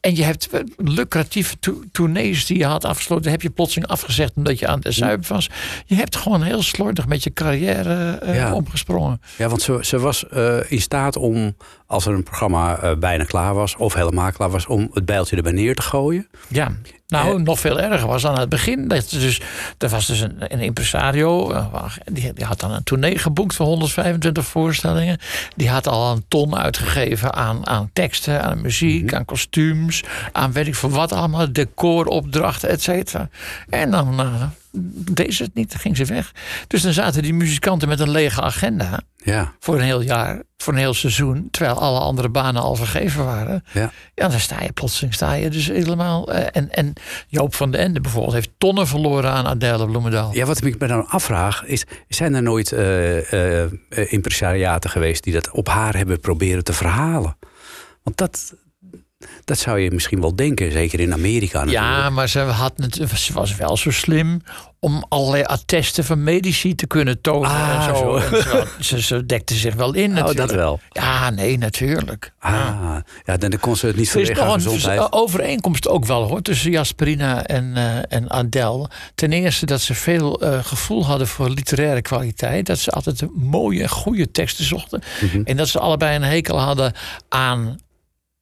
[0.00, 3.30] En je hebt eh, lucratieve to- tournees die je had afgesloten.
[3.30, 5.50] Heb je plotseling afgezegd omdat je aan de zuip was.
[5.86, 8.54] Je hebt gewoon heel slordig met je carrière eh, Ja.
[8.54, 9.20] omgesprongen.
[9.38, 13.24] Ja, want ze, ze was eh, in staat om, als er een programma eh, bijna
[13.24, 16.28] klaar was, of helemaal klaar was, om het bijltje erbij neer te gooien.
[16.48, 16.72] Ja,
[17.08, 17.42] nou, Eh.
[17.44, 18.88] nog veel erger was aan het begin.
[18.88, 19.40] Dat er dus,
[19.78, 21.50] er was dus een, een impresario.
[21.52, 25.18] eh, Die, die had dan een tournee geboekt van 125 voorstellingen.
[25.56, 30.66] Die had al een ton uitgegeven aan, aan teksten, aan muziek, aan kostuums, aan weet
[30.66, 33.28] ik veel wat allemaal, decoropdrachten, et cetera.
[33.68, 34.20] En dan
[35.12, 36.32] deed ze het niet, ging ze weg.
[36.66, 40.72] Dus dan zaten die muzikanten met een lege agenda Ja, voor een heel jaar, voor
[40.72, 43.64] een heel seizoen, terwijl alle andere banen al vergeven waren.
[43.72, 43.92] ja.
[44.14, 46.32] Ja, dan sta je plotseling sta je dus helemaal.
[46.32, 46.92] eh, en, en
[47.28, 50.34] Joop van den Ende bijvoorbeeld heeft tonnen verloren aan Adèle Bloemendaal.
[50.34, 55.50] Ja, wat ik me dan afvraag is, zijn er nooit eh, impresariaten geweest die dat
[55.50, 57.36] op haar hebben proberen te verhalen?
[58.02, 58.54] Want dat,
[59.44, 61.84] dat zou je misschien wel denken, zeker in Amerika natuurlijk.
[61.86, 62.72] Ja, maar ze, had,
[63.14, 64.42] ze was wel zo slim
[64.80, 67.50] om allerlei attesten van medici te kunnen tonen.
[67.50, 68.02] Ah, en zo.
[68.02, 68.16] zo.
[68.16, 70.10] En ze, had- ze, ze dekte zich wel in.
[70.16, 70.48] Oh, natuurlijk.
[70.48, 70.80] dat wel.
[70.90, 72.32] Ja, nee, natuurlijk.
[72.38, 76.42] Ah, ja, dan kon ze het niet Er is een vers- overeenkomst ook wel hoor
[76.42, 78.88] tussen Jasperina en, eh, en Adele.
[79.14, 82.66] Ten eerste dat ze veel eh, gevoel hadden voor literaire kwaliteit.
[82.66, 85.02] Dat ze altijd mooie goede teksten zochten.
[85.20, 85.40] Mhm.
[85.44, 86.92] En dat ze allebei een hekel hadden
[87.28, 87.76] aan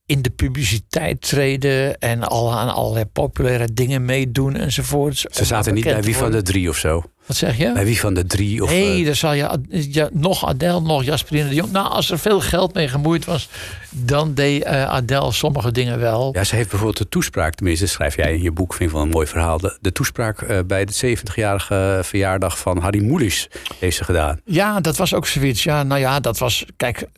[0.07, 1.99] in de publiciteit treden.
[1.99, 5.25] En al aan allerlei populaire dingen meedoen enzovoort.
[5.31, 7.05] Ze zaten niet bij wie van de drie of zo.
[7.27, 7.73] Wat zeg je?
[7.73, 8.71] Bij wie van de drie of...
[8.71, 11.73] Nee, eh, dan zal je, ja, nog Adele, nog Jasperina de Jong.
[11.73, 13.49] Nou, als er veel geld mee gemoeid was,
[13.96, 16.28] dan deed Adele sommige dingen wel.
[16.33, 19.04] Ja, ze heeft bijvoorbeeld de toespraak, tenminste schrijf jij in je boek, vind ik wel
[19.04, 19.59] een mooi verhaal.
[19.59, 24.40] De, de toespraak eh, bij de 70-jarige verjaardag van Harry Mulisch heeft ze gedaan.
[24.44, 25.62] Ja, dat was ook zoiets.
[25.62, 26.64] Ja, nou ja, dat was.
[26.76, 27.09] Kijk,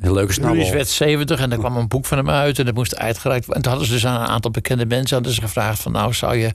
[0.00, 0.56] Een leuke snabbel.
[0.56, 3.46] Louis werd 70 en er kwam een boek van hem uit en dat moest uitgereikt
[3.46, 3.64] worden.
[3.64, 6.14] En toen hadden ze dus aan een aantal bekende mensen hadden ze gevraagd: van nou,
[6.14, 6.50] zou je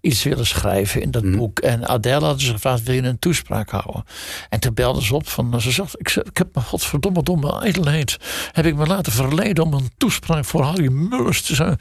[0.00, 1.36] iets willen schrijven in dat Mhm.
[1.36, 1.58] boek?
[1.58, 4.04] En Adele hadden ze gevraagd: wil je een toespraak houden?
[4.48, 8.16] En toen belden ze op van ze zegt: ik, ik heb me godverdomme domme ijdelheid.
[8.52, 11.78] Heb ik me laten verleiden om een toespraak voor Harry Mullers te zijn.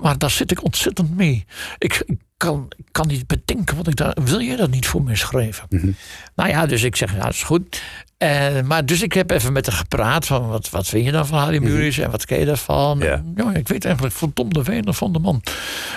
[0.00, 1.44] Maar daar zit ik ontzettend mee.
[1.78, 2.04] Ik
[2.42, 4.16] kan, ik kan niet bedenken wat ik daar.
[4.24, 5.66] Wil je dat niet voor me schrijven?
[5.68, 5.90] Mhm.
[6.34, 7.82] Nou ja, dus ik zeg, ja, dat is goed.
[8.18, 11.26] Eh, maar dus ik heb even met haar gepraat van wat, wat vind je dan
[11.26, 12.98] van Harry Muris en wat ken je daarvan?
[12.98, 13.12] Ja.
[13.12, 15.42] En, ja, ik weet eigenlijk verdomde weinig van de man.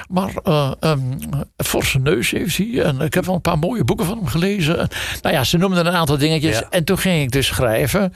[0.09, 4.17] Maar een forse neus heeft hij en ik heb wel een paar mooie boeken van
[4.17, 4.79] hem gelezen.
[4.79, 4.87] En,
[5.21, 6.67] nou ja, ze noemden een aantal dingetjes Ja.
[6.69, 8.13] en toen ging ik dus schrijven.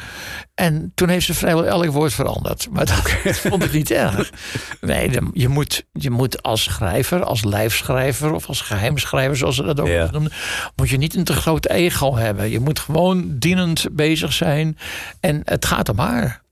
[0.55, 2.67] En toen heeft ze vrijwel elk woord veranderd.
[2.71, 3.01] Maar dat
[3.37, 4.29] vond ik niet erg.
[4.81, 9.79] Nee, je moet, je moet als schrijver, als lijfschrijver of als geheimschrijver, zoals ze dat
[9.79, 10.11] ook Ja.
[10.11, 10.31] noemen,
[10.75, 12.49] moet je niet een te groot ego hebben.
[12.49, 14.77] Je moet gewoon dienend bezig zijn.
[15.19, 16.43] En het gaat om haar.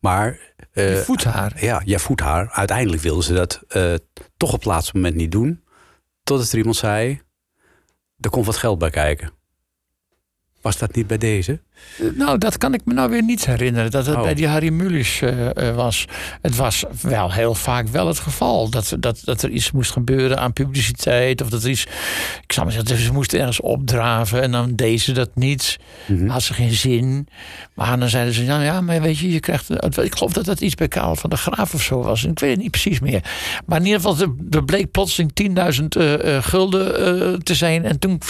[0.00, 0.38] Maar
[0.72, 1.64] eh, Je voedt haar.
[1.64, 2.50] ja, jij voedt haar.
[2.50, 3.94] Uiteindelijk wilden ze dat eh,
[4.36, 5.64] toch op het laatste moment niet doen.
[6.22, 7.20] Totdat er iemand zei,
[8.20, 9.30] er komt wat geld bij kijken.
[10.60, 11.60] Was dat niet bij deze?
[12.14, 13.90] Nou, dat kan ik me nou weer niet herinneren.
[13.90, 14.22] Dat het Oh.
[14.22, 16.04] bij die Harry Mulisch eh, eh, was.
[16.42, 18.68] Het was wel heel vaak wel het geval.
[18.70, 21.42] Dat, dat, dat er iets moest gebeuren aan publiciteit.
[21.42, 21.82] Of dat er iets.
[22.42, 24.42] Ik zou maar zeggen, ze moesten ergens opdraven.
[24.42, 25.76] En dan deed ze dat niet.
[26.06, 26.28] Mhm.
[26.28, 27.28] Had ze geen zin.
[27.74, 29.70] Maar dan zeiden ze: Nou ja, maar weet je, je krijgt.
[30.02, 32.24] Ik geloof dat dat iets bij Karel van der Graaf of zo was.
[32.24, 33.22] Ik weet het niet precies meer.
[33.66, 34.18] Maar in ieder geval,
[34.50, 37.84] er- bleek plotseling 10.000 eh, gulden te zijn.
[37.84, 38.20] En toen,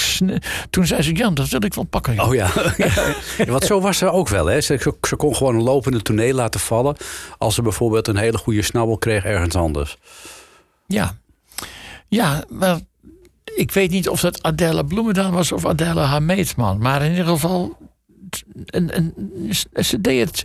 [0.70, 2.14] toen zei ze: Jan, dat wil ik wel pakken.
[2.14, 2.50] joh." Oh ja.
[3.38, 3.44] ja.
[3.44, 4.46] Want zo was ze ook wel.
[4.46, 4.60] Hè?
[4.60, 6.96] Ze, ze- ze kon gewoon een lopende toneel laten vallen.
[7.38, 9.96] Als ze bijvoorbeeld een hele goede snabbel kreeg ergens anders.
[10.86, 11.16] Ja.
[12.08, 12.78] Ja, maar
[13.44, 16.78] ik weet niet of dat Adèle Bloemendaal was of Adèle Hameetman.
[16.78, 17.76] Maar in ieder geval,
[19.72, 20.44] ze deed het...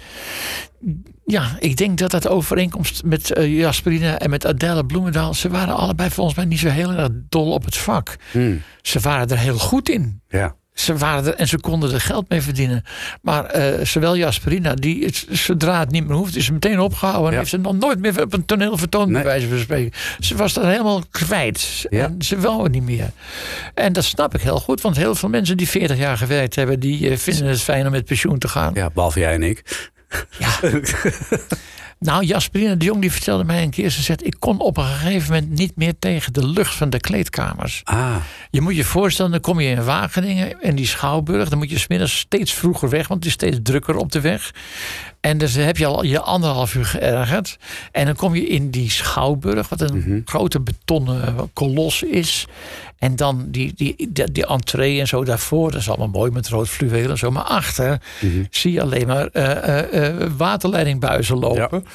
[1.25, 5.33] Ja, ik denk dat dat overeenkomst met eh, Jasperine en met Adèle Bloemendaal...
[5.33, 8.15] ze waren allebei volgens mij niet zo heel erg dol op het vak.
[8.31, 8.61] Hmm.
[8.81, 10.21] Ze waren er heel goed in.
[10.29, 10.55] Ja.
[10.79, 12.83] Ze waren er en ze konden er geld mee verdienen.
[13.21, 17.25] Maar eh, zowel Jasperina, die het, zodra het niet meer hoeft, is ze meteen opgehouden.
[17.25, 17.37] En Ja.
[17.37, 19.21] heeft ze nog nooit meer op een toneel vertoond, Nee.
[19.21, 19.91] bij wijze van spreken.
[20.19, 21.85] Ze was dat helemaal kwijt.
[21.89, 22.03] Ja.
[22.05, 23.09] En ze wou het niet meer.
[23.73, 26.79] En dat snap ik heel goed, want heel veel mensen die 40 jaar gewerkt hebben,
[26.79, 28.71] die eh, vinden het fijn om met pensioen te gaan.
[28.73, 29.87] ja, behalve jij en ik.
[31.99, 34.83] Nou, Jasperina de Jong die vertelde mij een keer, ze zegt, ik kon op een
[34.85, 37.81] gegeven moment niet meer tegen de lucht van de kleedkamers.
[37.83, 38.15] Ah,
[38.51, 41.49] Je moet je voorstellen, dan kom je in Wageningen en die Schouwburg.
[41.49, 44.51] Dan moet je smiddags steeds vroeger weg, want het is steeds drukker op de weg.
[45.19, 47.57] En dus heb je al je anderhalf uur geërgerd.
[47.91, 52.45] En dan kom je in die Schouwburg, wat een grote betonnen kolos is.
[52.99, 55.71] En dan die, die, die, die entree en zo daarvoor.
[55.71, 57.31] Dat is allemaal mooi met rood fluweel en zo.
[57.31, 58.43] Maar achter Mhm.
[58.49, 61.85] zie je alleen maar eh, eh, waterleidingbuizen lopen.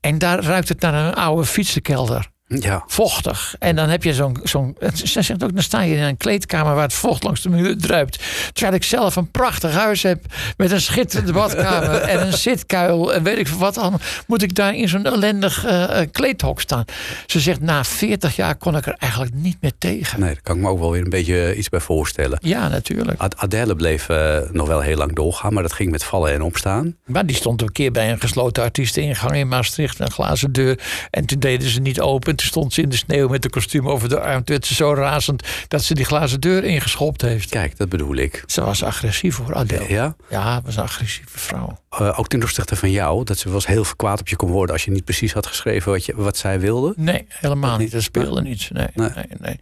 [0.00, 2.30] En daar ruikt het naar een oude fietsenkelder.
[2.60, 2.84] Ja.
[2.86, 3.54] Vochtig.
[3.58, 4.36] En dan heb je zo'n.
[4.42, 7.48] zo'n ze zegt ook, dan sta je in een kleedkamer waar het vocht langs de
[7.48, 8.18] muur druipt.
[8.52, 10.24] Terwijl ik zelf een prachtig huis heb.
[10.56, 13.14] Met een schitterende badkamer en een zitkuil.
[13.14, 14.00] En weet ik veel wat allemaal.
[14.26, 16.84] Moet ik daar in zo'n ellendig eh, eh, kleedhok staan.
[17.26, 20.20] Ze zegt, na 40 jaar kon ik er eigenlijk niet meer tegen.
[20.20, 22.38] Nee, daar kan ik me ook wel weer een beetje iets bij voorstellen.
[22.42, 23.20] Ja, natuurlijk.
[23.20, 26.42] Ad- Adele bleef eh, nog wel heel lang doorgaan, maar dat ging met vallen en
[26.42, 26.96] opstaan.
[27.06, 29.98] Maar die stond een keer bij een gesloten artiesteningang in Maastricht.
[30.00, 30.78] Een glazen deur.
[31.10, 32.36] En toen deden ze niet open.
[32.46, 34.34] Stond ze in de sneeuw met de kostuum over de arm.
[34.36, 37.50] Toen werd ze zo razend dat ze die glazen deur ingeschopt heeft.
[37.50, 38.44] Kijk, dat bedoel ik.
[38.46, 39.88] Ze was agressief voor Adele.
[39.88, 40.16] Ja?
[40.30, 41.78] Ja, was een agressieve vrouw.
[41.90, 44.74] Eh, ook ten opzichte van jou, dat ze eens heel kwaad op je kon worden
[44.74, 46.92] als je niet precies had geschreven wat, je, wat zij wilde.
[46.96, 47.90] Nee, helemaal niet?
[47.92, 48.68] Dat speelde niet.
[48.72, 49.10] Nee, Nee.
[49.40, 49.58] nee.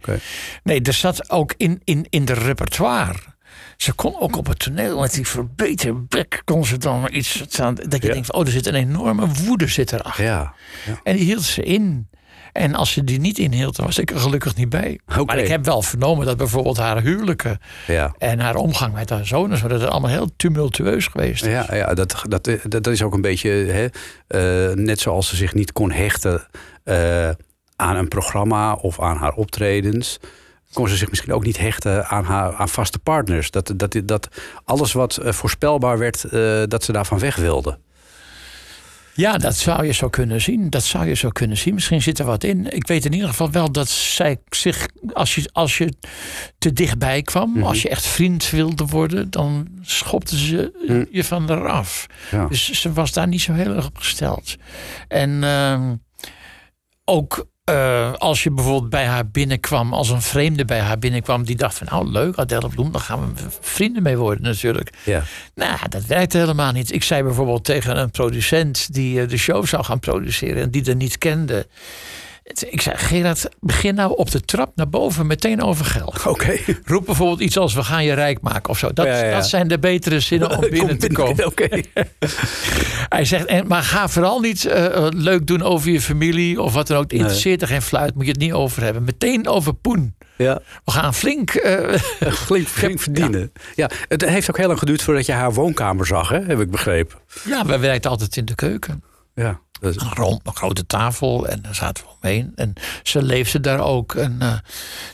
[0.63, 3.19] Nee, er zat ook in, in, in de repertoire.
[3.77, 7.75] Ze kon ook op het toneel met die verbeterde bek kon ze dan iets staan.
[7.75, 8.13] Dat je Ja.
[8.13, 10.23] denkt, van, oh, er zit een enorme woede zit erachter.
[10.23, 10.53] Ja.
[10.85, 10.99] ja.
[11.03, 12.09] En die hield ze in.
[12.51, 14.99] En als ze die niet inhield, dan was ik er gelukkig niet bij.
[15.25, 18.15] Maar ik heb wel vernomen dat bijvoorbeeld haar huwelijken Ja.
[18.17, 21.45] en haar omgang met haar zoon en zo, dat het allemaal heel tumultueus geweest.
[21.45, 21.51] is.
[21.51, 23.87] Ja, ja dat, dat, dat is ook een beetje hè,
[24.27, 26.47] eh, net zoals ze zich niet kon hechten
[26.83, 27.29] eh,
[27.75, 30.19] aan een programma of aan haar optredens.
[30.73, 33.51] Kon ze zich misschien ook niet hechten aan, haar, aan vaste partners.
[33.51, 34.27] Dat, dat, dat
[34.63, 36.21] alles wat eh, voorspelbaar werd,
[36.69, 37.77] dat ze daarvan weg wilde.
[39.21, 40.69] Ja, dat zou je zo kunnen zien.
[40.69, 41.73] Dat zou je zo kunnen zien.
[41.73, 42.71] Misschien zit er wat in.
[42.75, 45.93] Ik weet in ieder geval wel dat zij zich, als je, als je
[46.57, 47.63] te dichtbij kwam, Mhm.
[47.63, 52.05] als je echt vriend wilde worden, dan schopte ze je van eraf.
[52.31, 52.47] Ja.
[52.47, 54.55] Dus ze was daar niet zo heel erg op gesteld.
[55.07, 55.95] En ehm,
[57.05, 61.55] ook eh, als je bijvoorbeeld bij haar binnenkwam, als een vreemde bij haar binnenkwam, die
[61.55, 64.89] dacht van, nou leuk, Adele Bloem, daar gaan we vrienden mee worden natuurlijk.
[65.03, 65.23] Ja.
[65.55, 66.93] Nou, dat werkte helemaal niet.
[66.93, 70.85] Ik zei bijvoorbeeld tegen een producent die eh, de show zou gaan produceren en die
[70.85, 71.67] er niet kende.
[72.69, 76.25] Ik zei, Gerard, begin nou op de trap naar boven meteen over geld.
[76.25, 76.57] Oké.
[76.83, 78.93] Roep bijvoorbeeld iets als we gaan je rijk maken of zo.
[78.93, 79.35] Dat, Ja, ja.
[79.35, 81.45] dat zijn de betere zinnen om binnen te komen.
[81.45, 81.67] Oké.
[83.09, 86.73] Hij zegt, en, maar ga vooral niet eh, eh, leuk doen over je familie of
[86.73, 87.03] wat dan ook.
[87.03, 89.03] Het interesseert er geen fluit, moet je het niet over hebben.
[89.03, 90.15] Meteen over poen.
[90.37, 90.59] Ja.
[90.85, 91.49] We gaan flink.
[91.53, 91.93] eh,
[92.45, 93.51] Flink, flink verdienen.
[93.75, 93.89] Ja.
[94.07, 96.39] Het heeft ook heel lang geduurd voordat je haar woonkamer zag, hè?
[96.39, 97.17] heb ik begrepen.
[97.43, 99.03] ja, we werkten altijd in de keuken.
[99.35, 99.59] Ja.
[99.81, 102.51] Een rond, een grote tafel en daar zaten we omheen.
[102.55, 102.73] En
[103.03, 104.15] ze leefde daar ook.
[104.15, 104.53] En, eh,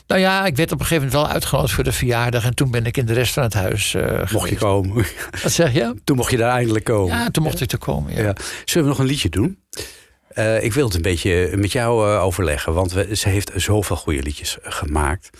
[0.06, 2.44] nou ja, ik werd op een gegeven moment wel uitgenodigd voor de verjaardag.
[2.44, 5.06] En toen ben ik in de rest van het huis eh mocht je komen.
[5.42, 5.94] Wat zeg je?
[6.04, 7.16] Toen mocht je daar eindelijk komen.
[7.16, 8.14] Ja, toen mocht ik er komen.
[8.14, 8.22] Ja.
[8.22, 8.32] Ja.
[8.64, 9.58] Zullen we nog een liedje doen?
[10.28, 14.22] Eh, ik wil het een beetje met jou overleggen, want we, ze heeft zoveel goede
[14.22, 15.30] liedjes gemaakt.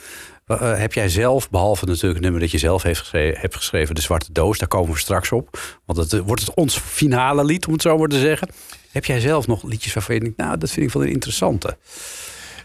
[0.57, 4.01] Heb jij zelf, behalve natuurlijk het nummer dat je zelf heeft geschreven, hebt geschreven, De
[4.01, 5.61] Zwarte Doos, daar komen we straks op.
[5.85, 8.49] Want het wordt het ons finale lied, om het zo maar te zeggen.
[8.91, 11.77] Heb jij zelf nog liedjes waarvan je denkt, nou, dat vind ik wel een interessante.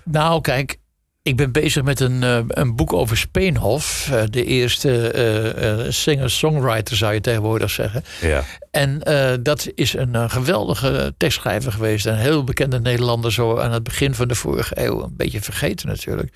[0.04, 0.80] Nou, kijk.
[1.24, 4.10] Ik ben bezig met een, eh, een boek over Speenhof.
[4.12, 8.04] eh, de eerste eh, singer-songwriter zou je tegenwoordig zeggen.
[8.22, 8.44] Ja.
[8.72, 9.00] En
[9.44, 12.06] dat is een geweldige tekstschrijver geweest.
[12.06, 15.04] Een heel bekende Nederlander zo aan het begin van de vorige eeuw.
[15.04, 16.34] Een beetje vergeten natuurlijk.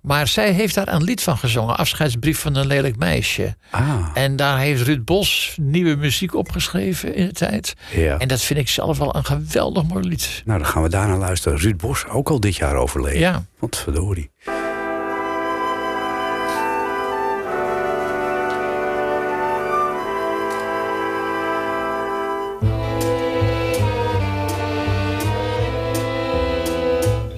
[0.00, 1.76] Maar zij heeft daar een lied van gezongen.
[1.76, 3.56] Afscheidsbrief van een lelijk meisje.
[3.70, 7.74] Ah, En daar heeft Ruud Bos nieuwe muziek opgeschreven in de tijd.
[7.94, 8.18] ja.
[8.18, 10.42] En dat vind ik zelf wel een geweldig mooi lied.
[10.44, 11.58] Nou, dan gaan we daarna luisteren.
[11.58, 13.18] Ruud Bos, ook al dit jaar overleden.
[13.18, 13.44] Ja.
[13.60, 13.86] Wat.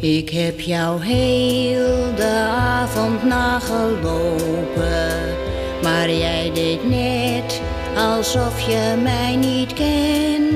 [0.01, 4.57] Ik heb jou heel de avond nagelopen,
[5.83, 7.61] maar jij deed net
[7.97, 10.52] alsof je mij niet kent.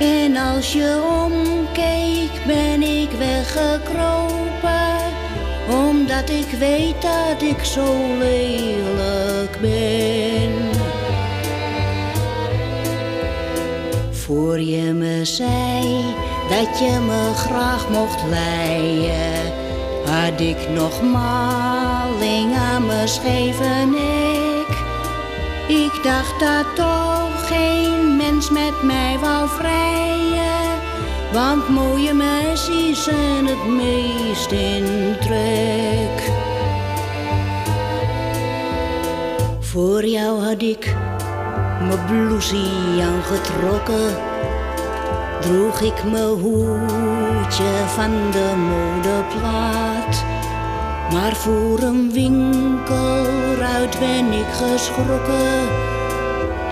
[0.00, 4.36] En als je omkeek, ben ik weggekropen,
[5.68, 10.52] omdat ik weet dat ik zo lelijk ben.
[14.10, 16.04] Voor je me zei
[16.48, 19.52] dat je me graag mocht leien,
[20.04, 24.76] had ik nog maling aan mijn scheve nek.
[25.68, 30.80] Ik dacht dat toch geen mens met mij wou vrijen,
[31.32, 36.30] want mooie meisjes zijn het meest in trek.
[39.60, 40.94] Voor jou had ik
[41.80, 44.16] mijn blousie aangetrokken,
[45.40, 50.24] droeg ik mijn hoedje van de modeplaat.
[51.12, 55.95] Maar voor een winkelruit ben ik geschrokken.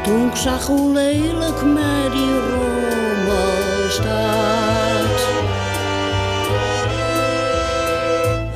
[0.05, 5.26] Toen ik zag hoe lelijk mij die rommel staat.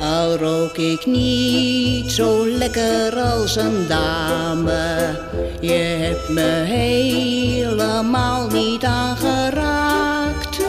[0.01, 5.19] Al rook ik niet zo lekker als een dame.
[5.61, 10.59] Je hebt me helemaal niet aangeraakt.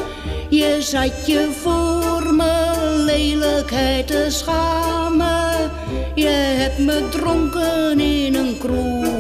[0.49, 5.71] Je zat je voor mijn lelijkheid te schamen.
[6.15, 9.20] Je hebt me dronken in een kroeg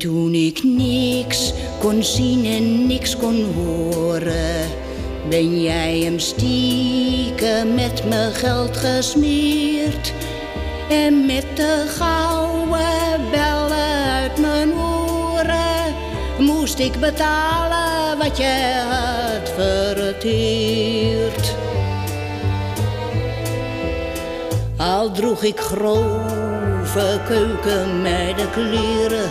[0.00, 4.68] toen ik niks kon zien en niks kon horen,
[5.28, 10.12] ben jij hem stiekem met mijn geld gesmeerd.
[10.88, 15.94] En met de gouden bellen uit mijn oren
[16.38, 21.54] moest ik betalen wat je had verteerd.
[24.76, 29.30] Al droeg ik grove keukenmeidenkleren,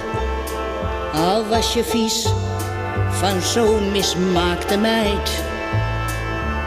[1.19, 2.27] al was je vies
[3.11, 5.43] van zo'n mismaakte meid.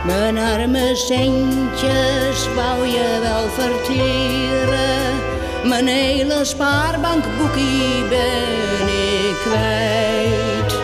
[0.07, 5.20] Mijn arme centjes wou je wel verteren,
[5.68, 10.80] mijn hele spaarbankboekie ben ik kwijt.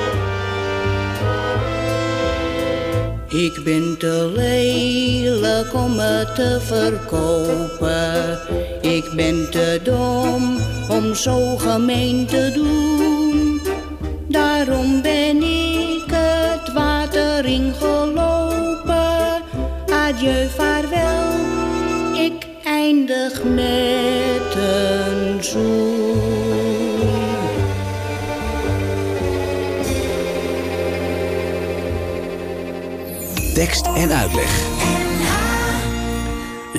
[3.28, 8.38] Ik ben te lelijk om het te verkopen.
[8.80, 10.58] Ik ben te dom
[10.90, 13.27] om zo gemeen te doen.
[14.28, 19.42] Daarom ben ik het water ingelopen.
[19.92, 21.32] Adieu, vaarwel,
[22.14, 26.18] ik eindig met een zoen.
[33.54, 34.97] Tekst en uitleg.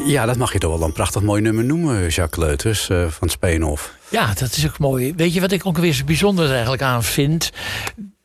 [0.05, 3.29] Ja, dat mag je toch wel een prachtig mooi nummer noemen, Jacques Leuters eh, van
[3.29, 3.93] Speenhof.
[4.09, 5.13] Ja, dat is ook mooi.
[5.15, 7.49] Weet je wat ik ook weer zo bijzonder eigenlijk aan vind?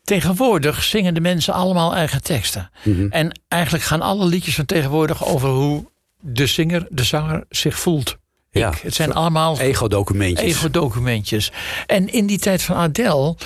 [0.04, 2.70] Tegenwoordig zingen de mensen allemaal eigen teksten.
[2.82, 3.06] Mhm.
[3.10, 5.84] En eigenlijk gaan alle liedjes van tegenwoordig over hoe
[6.20, 8.16] de zinger, de zanger zich voelt.
[8.50, 8.78] Ja, Ik.
[8.78, 10.50] Het zijn allemaal Ego-documentjes.
[10.50, 11.52] ego-documentjes.
[11.86, 13.36] En in die tijd van Adele,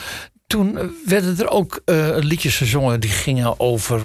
[0.47, 4.03] toen werden er ook eh, liedjes gezongen die gingen over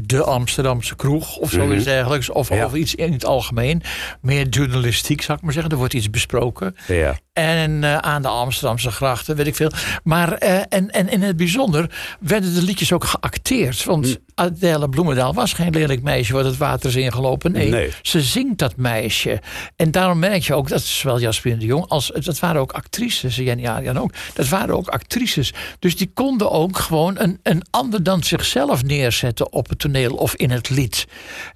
[0.00, 2.30] de Amsterdamse kroeg of zoiets dergelijks.
[2.30, 2.64] Of Ja.
[2.64, 3.82] over iets in het algemeen.
[4.20, 5.70] Meer journalistiek, zou ik maar zeggen.
[5.72, 6.76] Er wordt iets besproken.
[6.86, 7.18] Ja.
[7.32, 9.70] En eh, aan de Amsterdamse grachten, weet ik veel.
[10.04, 13.84] Maar eh, en, en in het bijzonder werden de liedjes ook geacteerd.
[13.84, 14.14] Want Hm.
[14.34, 17.52] Adele Bloemendaal was geen lelijk meisje wat het water is ingelopen.
[17.52, 17.90] Nee, Nee.
[18.02, 19.40] ze zingt dat meisje.
[19.76, 23.36] En daarom merk je ook dat zowel Jasper de Jong als dat waren ook actrices.
[23.36, 24.12] Jenny Arian ook.
[24.34, 25.52] Dat waren ook actrices.
[25.78, 30.34] Dus die konden ook gewoon een, een ander dan zichzelf neerzetten op het toneel of
[30.34, 31.06] in het lied.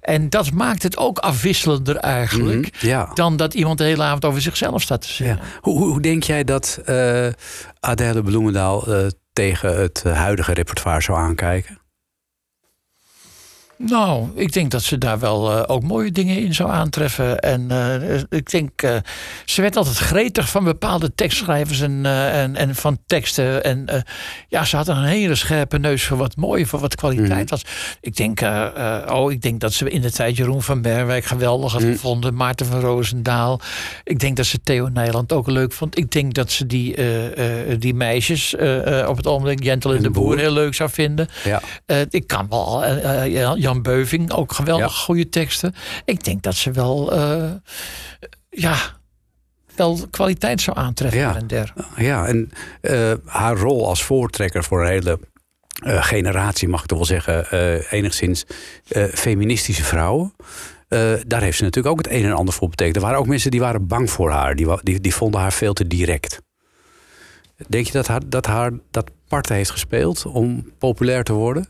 [0.01, 2.75] En dat maakt het ook afwisselender eigenlijk.
[2.79, 3.11] Ja.
[3.13, 5.39] Dan dat iemand de hele avond over zichzelf staat te zingen.
[5.61, 5.66] Ja.
[5.71, 7.27] Hoe, denk jij dat eh
[7.79, 11.77] Adele Bloemendaal eh, tegen het huidige repertoire zou aankijken?
[13.77, 17.39] Nou, ik denk dat ze daar wel eh, ook mooie dingen in zou aantreffen.
[17.39, 18.95] En eh, ik denk, eh,
[19.45, 23.63] ze werd altijd gretig van bepaalde tekstschrijvers en, en, en van teksten.
[23.63, 24.03] En
[24.47, 27.61] ja, ze had een hele scherpe neus voor wat mooi, voor wat kwaliteit was.
[28.01, 28.41] Ik denk,
[29.09, 32.33] oh, ik denk dat ze in de tijd Jeroen van Berwijk geweldig had gevonden.
[32.33, 33.59] Maarten van Roosendaal.
[34.03, 35.97] Ik denk dat ze Theo Nijland ook leuk vond.
[35.97, 36.95] Ik denk dat ze die,
[37.77, 38.55] die meisjes
[39.07, 41.27] op het ogenblik, Jentel en de, de Boer, heel leuk zou vinden.
[41.43, 41.61] Ja.
[42.09, 42.83] Ik kan wel.
[42.83, 44.97] eh, Jan- Beuving, ook geweldig Ja.
[45.03, 45.75] goede teksten.
[46.05, 47.11] Ik denk dat ze wel.
[47.11, 47.51] eh,
[48.49, 48.75] ja.
[49.75, 51.35] Wel kwaliteit zou aantreffen Ja.
[51.35, 51.73] en der.
[51.95, 52.51] Ja, en
[52.81, 55.19] eh, haar rol als voortrekker voor een hele
[55.83, 57.45] eh, generatie, mag ik toch wel zeggen,
[57.89, 58.45] enigszins
[59.13, 60.33] feministische vrouwen.
[61.27, 62.95] daar heeft ze natuurlijk ook het een en ander voor betekend.
[62.95, 64.55] Er waren ook mensen die waren bang voor haar.
[64.55, 66.41] Die, die, die vonden haar veel te direct.
[67.67, 71.67] Denk je dat haar dat, haar dat part heeft gespeeld om populair te worden?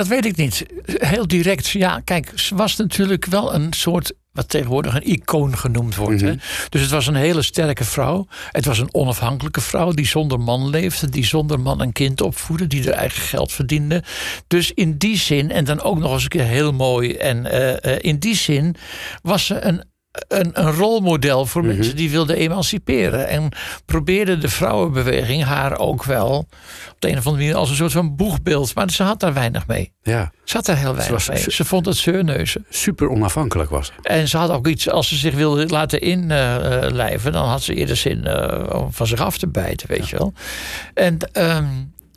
[0.00, 0.66] Dat weet ik niet.
[0.84, 1.68] Heel direct.
[1.68, 4.12] Ja, kijk, ze was natuurlijk wel een soort.
[4.32, 6.20] wat tegenwoordig een icoon genoemd wordt.
[6.20, 6.34] hè.
[6.68, 8.26] Dus het was een hele sterke vrouw.
[8.50, 11.08] Het was een onafhankelijke vrouw die zonder man leefde.
[11.08, 12.66] die zonder man een kind opvoedde.
[12.66, 14.02] die haar eigen geld verdiende.
[14.46, 17.14] Dus in die zin, en dan ook nog eens een keer heel mooi.
[17.14, 18.76] en eh, eh, in die zin
[19.22, 19.84] was ze een.
[20.28, 23.28] Een, een rolmodel voor mensen die wilden emanciperen.
[23.28, 23.48] En
[23.84, 26.36] probeerde de vrouwenbeweging haar ook wel
[26.90, 28.74] op de een of andere manier als een soort van boegbeeld.
[28.74, 29.92] Maar ze had daar weinig mee.
[30.02, 31.38] Ja, Ze had daar heel weinig was- mee.
[31.38, 32.64] ze- Ze vond het zeurneuzen.
[32.70, 33.86] super onafhankelijk was.
[33.86, 33.92] ze.
[34.02, 37.96] En ze had ook iets, als ze zich wilde laten inlijven, dan had ze eerder
[37.96, 40.32] zin eh, om van zich af te bijten, weet je wel.
[40.94, 41.64] En ehm,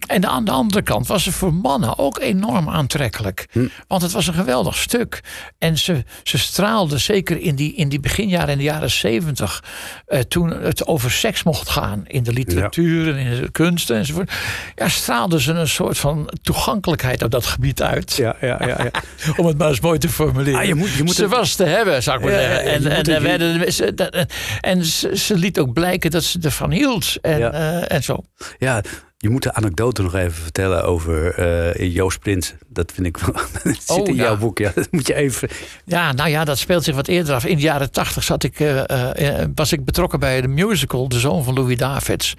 [0.07, 3.45] En aan de andere kant was het voor mannen ook enorm aantrekkelijk.
[3.87, 5.19] Want het was een geweldig stuk.
[5.57, 9.63] En ze, ze straalde, zeker in die, in die beginjaren, in de jaren zeventig...
[10.05, 14.31] eh, toen het over seks mocht gaan in de literatuur en in de kunsten enzovoort...
[14.75, 18.13] Ja, straalde ze een soort van toegankelijkheid op dat gebied uit.
[18.15, 18.67] Ja, ja, ja.
[18.83, 18.91] ja.
[19.37, 20.59] Om het maar eens mooi te formuleren.
[20.59, 22.65] Ah, je moet- je moet ze het- was te hebben, zou ik maar Ja, zeggen.
[22.65, 24.25] En, en, er werden, ze, dat-
[24.61, 27.15] en ze, ze liet ook blijken dat ze ervan hield.
[27.21, 27.51] En, Ja.
[27.51, 28.23] eh, en zo.
[28.57, 28.81] Ja,
[29.23, 32.53] je moet de anekdote nog even vertellen over eh, Joost Prins.
[32.67, 33.33] Dat vind ik wel.
[33.63, 34.23] Dat zit Oh, in ja.
[34.23, 34.57] jouw boek.
[34.57, 35.49] Ja, dat moet je even.
[35.85, 37.45] Ja, nou ja, dat speelt zich wat eerder af.
[37.45, 41.19] In de jaren tachtig zat ik, eh, eh, was ik betrokken bij de musical De
[41.19, 42.35] Zoon van Louis Davids.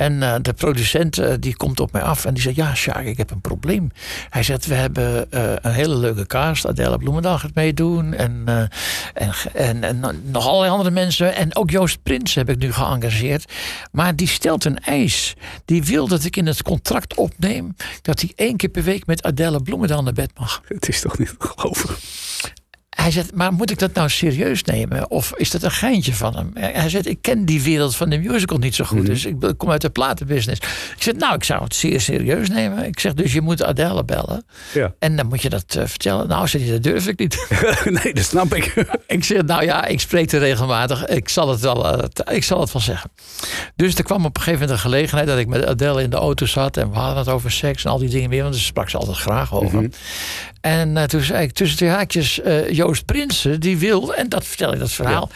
[0.00, 2.56] En eh, de producent eh, die komt op mij af en die zegt...
[2.56, 3.90] Ja, Sjaak, ik heb een probleem.
[4.30, 6.66] Hij zegt, we hebben eh, een hele leuke cast.
[6.66, 8.14] Adele Bloemendaal gaat meedoen.
[8.14, 8.44] En,
[9.54, 11.34] en, en nog allerlei andere mensen.
[11.34, 13.52] En ook Joost Prins heb ik nu geëngageerd.
[13.92, 15.34] Maar die stelt een eis.
[15.64, 17.76] Die wil dat ik in het contract opneem...
[18.02, 20.62] dat hij één keer per week met Adele Bloemendaal naar bed mag.
[20.68, 21.94] Het is toch niet te geloven.
[23.00, 25.10] Hij zegt, maar moet ik dat nou serieus nemen?
[25.10, 26.50] Of is dat een geintje van hem?
[26.54, 29.06] Hij zegt, ik ken die wereld van de musical niet zo goed.
[29.06, 30.60] Dus ik kom uit de platenbusiness.
[30.96, 32.84] Ik zeg, nou, ik zou het zeer serieus nemen.
[32.84, 34.44] Ik zeg, dus je moet Adele bellen.
[34.72, 34.94] Ja.
[34.98, 36.28] En dan moet je dat eh, vertellen.
[36.28, 37.46] Nou, zegt hij, dat durf ik niet.
[38.02, 38.74] nee, dat snap ik.
[39.06, 41.06] ik zeg, nou ja, ik spreek er regelmatig.
[41.06, 43.10] Ik zal het wel, eh, ik zal het wel zeggen.
[43.76, 45.26] Dus er kwam op een gegeven moment een gelegenheid...
[45.26, 46.76] dat ik met Adele in de auto zat.
[46.76, 48.42] En we hadden het over seks en al die dingen meer.
[48.42, 49.88] Want daar sprak ze altijd graag over.
[50.60, 52.40] En eh, toen zei ik tussen twee haakjes...
[52.40, 54.14] eh, Joost Prinsen, die wil...
[54.14, 55.30] En dat vertel ik dat verhaal.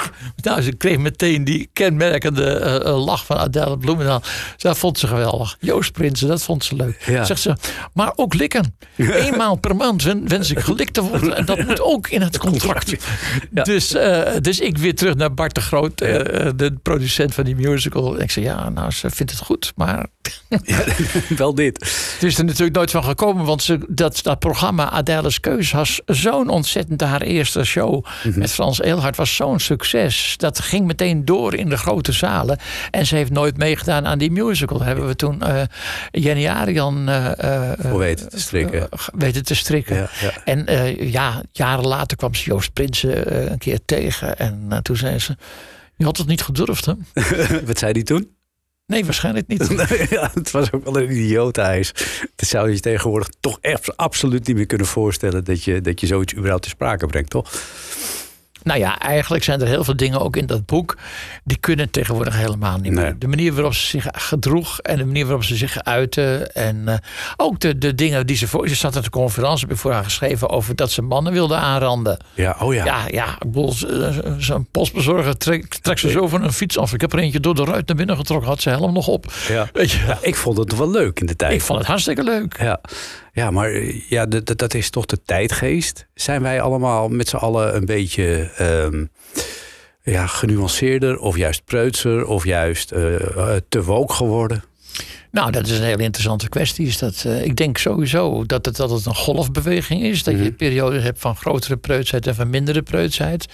[0.42, 4.22] Nou, ze kreeg meteen die kenmerkende eh, eh, lach van Adele Bloemendaal.
[4.56, 5.56] Dat vond ze geweldig.
[5.60, 7.02] Joost Prinsen, dat vond ze leuk.
[7.06, 7.24] Ja.
[7.24, 7.56] Zegt ze,
[7.94, 8.76] maar ook likken.
[8.96, 11.36] Eenmaal per maand wen- wens ik gelikt te worden.
[11.36, 12.94] En dat moet ook in het contract.
[13.54, 13.62] Ja.
[13.62, 18.16] Dus, eh, dus ik weer terug naar Bart de Groot, de producent van die musical.
[18.16, 19.72] En ik zei, ja, nou, ze vindt het goed.
[19.76, 20.06] Maar
[21.36, 21.78] wel dit.
[22.14, 23.44] het is er natuurlijk nooit van gekomen.
[23.44, 27.00] Want ze, dat, dat programma Adèle's Keus was zo'n ontzettend...
[27.00, 29.88] haar eerste show met Frans Eelhard was zo'n succes.
[30.36, 32.58] Dat ging meteen door in de grote zalen.
[32.90, 34.82] En ze heeft nooit meegedaan aan die musical.
[34.82, 35.62] Hebben we toen eh
[36.10, 37.08] Jenny Arian...
[37.08, 38.90] eh, eh, Voor weten te strikken.
[38.90, 39.96] eh, weten te strikken.
[39.96, 40.32] Ja, ja.
[40.44, 44.38] En eh, ja, jaren later kwam ze Joost Prinsen eh, een keer tegen.
[44.38, 45.36] En eh, toen zei ze...
[45.96, 46.94] Je had het niet gedurfd, hè?
[47.66, 48.30] Wat zei die toen?
[48.86, 49.68] Nee, waarschijnlijk niet.
[50.10, 51.92] ja, het was ook wel een idiotenhuis.
[52.36, 55.44] Dat zou je je tegenwoordig toch echt absoluut niet meer kunnen voorstellen...
[55.44, 57.52] dat je, dat je zoiets überhaupt te sprake brengt, toch?
[58.62, 60.96] Nou ja, eigenlijk zijn er heel veel dingen ook in dat boek.
[61.44, 63.04] die kunnen tegenwoordig helemaal niet Nee.
[63.04, 63.18] meer.
[63.18, 66.54] De manier waarop ze zich gedroeg en de manier waarop ze zich uiten.
[66.54, 66.94] En eh,
[67.36, 68.68] ook de, de dingen die ze voor.
[68.68, 70.48] Ze zat at de conferentie, voor haar geschreven.
[70.50, 72.16] over dat ze mannen wilde aanranden.
[72.34, 72.84] Ja, oh ja.
[72.84, 73.38] Ja, ja,
[73.70, 73.84] z-
[74.38, 76.92] zo'n postbezorger trekt trekt ze zo van een fiets af.
[76.92, 79.32] Ik heb er eentje door de ruit naar binnen getrokken, had ze helm nog op.
[79.48, 79.68] Ja.
[79.72, 81.52] Weet je, Ja, ik vond het wel leuk in de tijd.
[81.52, 82.56] ik vond het hartstikke leuk.
[82.60, 82.80] Ja,
[83.32, 86.06] ja maar eh, ja, dat, is toch de tijdgeest.
[86.14, 89.04] Zijn wij allemaal met z'n allen een beetje ehm,
[90.02, 94.62] ja, genuanceerder of juist preutser of juist eh, eh, te woke geworden?
[95.30, 96.86] Nou, dat is een hele interessante kwestie.
[96.86, 100.22] Is dat, ik denk sowieso dat het, dat het een golfbeweging is.
[100.22, 103.46] Dat je periodes hebt van grotere preutsheid en van mindere preutsheid.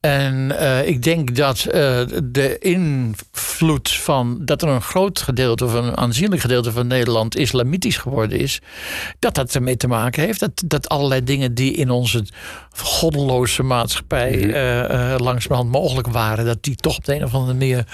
[0.00, 5.72] En eh, ik denk dat eh, de invloed van dat er een groot gedeelte of
[5.72, 8.60] een aanzienlijk gedeelte van Nederland islamitisch geworden is,
[9.18, 10.40] dat dat ermee te maken heeft.
[10.40, 12.24] Dat, dat allerlei dingen die in onze
[12.76, 17.86] goddeloze maatschappij eh, langzamerhand mogelijk waren, dat die toch op de een of andere manier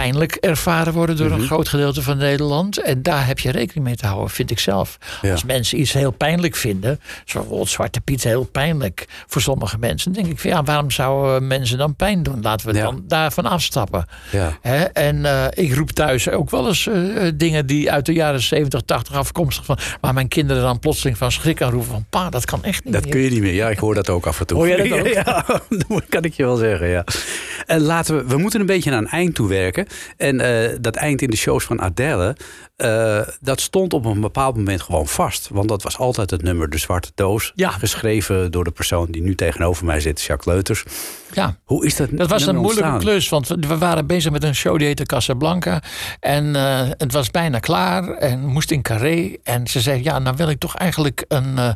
[0.00, 1.40] pijnlijk ervaren worden door Mhm.
[1.40, 2.78] een groot gedeelte van Nederland.
[2.78, 4.98] En daar heb je rekening mee te houden, vind ik zelf.
[5.22, 5.32] Ja.
[5.32, 10.12] Als mensen iets heel pijnlijk vinden, zoals bijvoorbeeld Zwarte Piet heel pijnlijk voor sommige mensen,
[10.12, 12.42] dan denk ik van ja, waarom zouden mensen dan pijn doen?
[12.42, 12.82] Laten we Ja.
[12.82, 14.06] dan daarvan afstappen.
[14.30, 14.58] Ja.
[14.60, 14.82] Hè?
[14.84, 18.42] En eh, ik roep thuis ook wel eens eh, eh, dingen die uit de jaren
[18.42, 22.30] 70, 80 afkomstig van, waar mijn kinderen dan plotseling van schrik aan roepen van pa,
[22.30, 23.12] dat kan echt niet Dat meer.
[23.12, 23.54] kun je niet meer.
[23.54, 24.56] Ja, ik hoor dat ook af en toe.
[24.56, 25.06] Hoor jij dat ook?
[25.06, 25.44] Ja,
[25.88, 27.04] dat kan ik je wel zeggen, ja.
[27.70, 29.86] En laten we, we moeten een beetje naar een eind toe werken.
[30.16, 32.36] En eh, dat eind in de shows van Adele,
[32.76, 35.48] eh, dat stond op een bepaald moment gewoon vast.
[35.52, 37.52] Want dat was altijd het nummer De Zwarte Doos.
[37.54, 37.70] Ja.
[37.70, 40.84] Geschreven door de persoon die nu tegenover mij zit, Jacques Leuters.
[41.32, 41.56] Ja.
[41.64, 42.98] Hoe is dat Dat was een moeilijke ontstaan?
[43.12, 45.82] klus, want we- waren bezig met een show die heette Casablanca.
[46.20, 49.36] En eh, het was bijna klaar en moest in Carré.
[49.42, 51.70] En ze zei, ja, nou wil ik toch eigenlijk een, eh,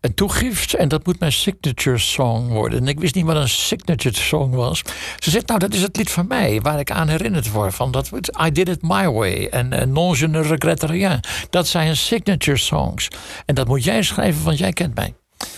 [0.00, 0.74] een toegift.
[0.74, 2.78] En dat moet mijn signature song worden.
[2.80, 4.82] En ik wist niet wat een signature song was.
[5.26, 7.74] Ze zegt, nou, dat is het lied van mij, waar ik aan herinnerd word.
[7.74, 8.10] Van dat,
[8.46, 9.46] I did it my way.
[9.46, 11.20] En eh, non je ne regrette rien.
[11.50, 13.08] Dat zijn signature songs.
[13.46, 15.14] En dat moet jij schrijven, want jij kent mij.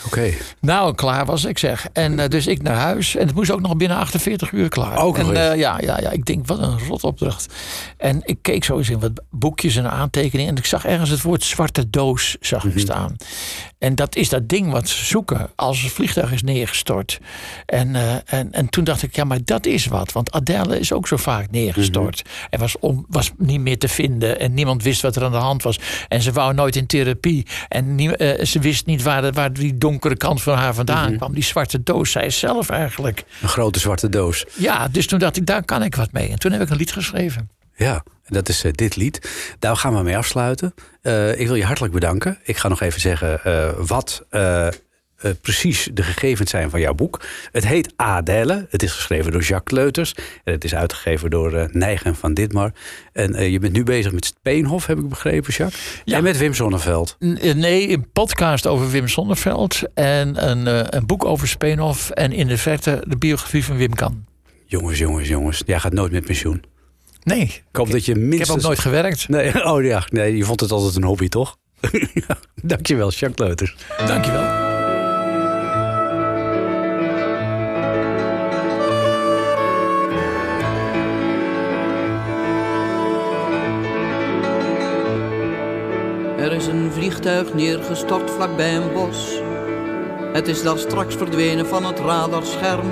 [0.08, 0.30] Oké.
[0.60, 1.86] Nou, klaar was ik zeg.
[1.92, 3.16] En eh, dus ik naar huis.
[3.16, 4.96] En het moest ook nog binnen 48 uur klaar.
[4.96, 7.54] Ook en, eh, ja, ja, ja, ik denk, wat een rotopdracht.
[7.96, 10.52] En ik keek zo eens in wat boekjes en aantekeningen.
[10.52, 12.72] En ik zag ergens het woord zwarte doos zag Mhm.
[12.72, 13.16] ik staan.
[13.78, 17.18] En dat is dat ding wat ze zoeken als het vliegtuig is neergestort.
[17.66, 20.12] En, eh, en, en toen dacht ik, ja, maar dat is wat.
[20.12, 22.22] Want Adele is ook zo vaak neergestort.
[22.24, 22.32] Mhm.
[22.50, 24.40] En was, on, was niet meer te vinden.
[24.40, 25.78] En niemand wist wat er aan de hand was.
[26.08, 27.46] En ze wou nooit in therapie.
[27.68, 31.34] En nie- ze wist niet waar, waar die donkere kant van haar vandaan kwam.
[31.34, 33.24] Die zwarte doos, zij zelf eigenlijk.
[33.42, 34.44] Een grote zwarte doos.
[34.54, 36.28] Ja, dus toen dacht ik, daar kan ik wat mee.
[36.28, 37.50] En toen heb ik een lied geschreven.
[37.76, 39.30] Ja, dat is eh, dit lied.
[39.58, 40.74] Daar gaan we mee afsluiten.
[41.02, 42.38] Eh, ik wil je hartelijk bedanken.
[42.42, 44.26] Ik ga nog even zeggen eh, wat
[45.18, 47.20] eh, precies de gegevens zijn van jouw boek.
[47.52, 48.66] Het heet Adele.
[48.70, 50.14] Het is geschreven door Jacques Leuters.
[50.44, 52.72] En het is uitgegeven door Nijgen van Ditmar.
[53.12, 56.02] En eh, je bent nu bezig met Speenhof, heb ik begrepen, Jacques.
[56.04, 56.16] Ja.
[56.16, 57.16] En met Wim Sonneveld.
[57.18, 59.82] Nee, een podcast over Wim Sonneveld.
[59.94, 62.10] En een, een boek over Speenhof.
[62.10, 64.24] En in de verte de biografie van Wim Kan.
[64.66, 65.62] Jongens, jongens, jongens.
[65.66, 66.62] Jij gaat nooit met pensioen.
[67.22, 68.48] Nee, Ik hoop dat je ik minstens...
[68.48, 69.28] heb ook nooit gewerkt.
[69.28, 71.56] Nee, oh ja, nee, je vond het altijd een hobby, toch?
[72.62, 73.76] Dankjewel, Jacques Leuters.
[74.06, 74.67] Dankjewel.
[86.48, 89.40] Er is een vliegtuig neergestort vlakbij een bos.
[90.32, 92.88] Het is daar straks verdwenen van het radarscherm.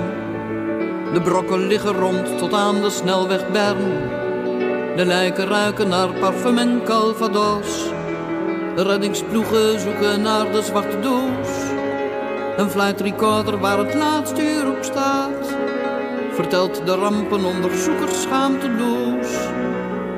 [1.13, 4.09] De brokken liggen rond tot aan de snelweg Bern.
[4.95, 7.89] De lijken ruiken naar parfum en calvados.
[8.75, 11.49] De reddingsploegen zoeken naar de zwarte doos.
[12.57, 15.55] Een fluitrecorder waar het laatste uur op staat.
[16.31, 19.56] Vertelt de rampenonderzoekers schaamteloos.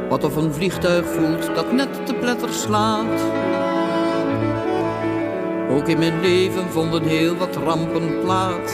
[0.09, 3.21] Wat of een vliegtuig voelt dat net te pletter slaat.
[5.71, 8.73] Ook in mijn leven vonden heel wat rampen plaats.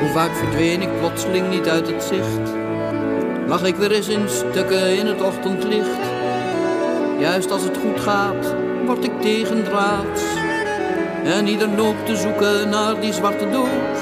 [0.00, 2.52] Hoe vaak verdween ik plotseling niet uit het zicht.
[3.46, 6.00] Lag ik weer eens in stukken in het ochtendlicht.
[7.18, 8.54] Juist als het goed gaat,
[8.86, 10.22] word ik tegendraads.
[11.24, 14.00] En ieder loopt te zoeken naar die zwarte doos.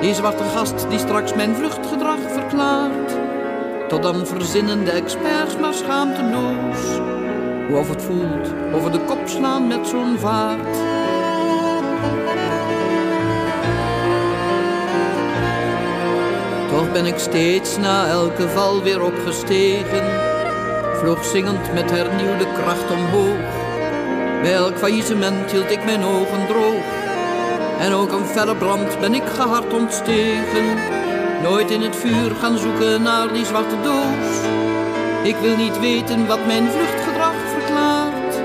[0.00, 2.99] Die zwarte gast die straks mijn vluchtgedrag verklaart.
[3.90, 6.78] Tot dan verzinnen de experts maar schaamteloos.
[7.68, 10.76] Hoe of het voelt, over de kop slaan met zo'n vaart.
[16.68, 20.04] Toch ben ik steeds na elke val weer opgestegen.
[20.94, 23.50] Vloog zingend met hernieuwde kracht omhoog.
[24.42, 26.84] Bij elk faillissement hield ik mijn ogen droog.
[27.78, 30.78] En ook een felle brand ben ik gehard ontstegen.
[31.42, 34.40] Nooit in het vuur gaan zoeken naar die zwarte doos.
[35.22, 38.40] Ik wil niet weten wat mijn vluchtgedrag verklaart.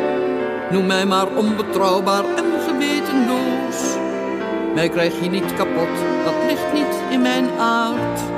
[0.72, 3.96] Noem mij maar onbetrouwbaar en gewetenloos.
[4.74, 8.35] Mij krijg je niet kapot, dat ligt niet in mijn aard.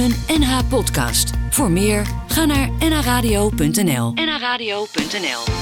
[0.00, 1.30] Een NH podcast.
[1.50, 4.12] Voor meer ga naar nhradio.nl.
[4.14, 5.59] nhradio.nl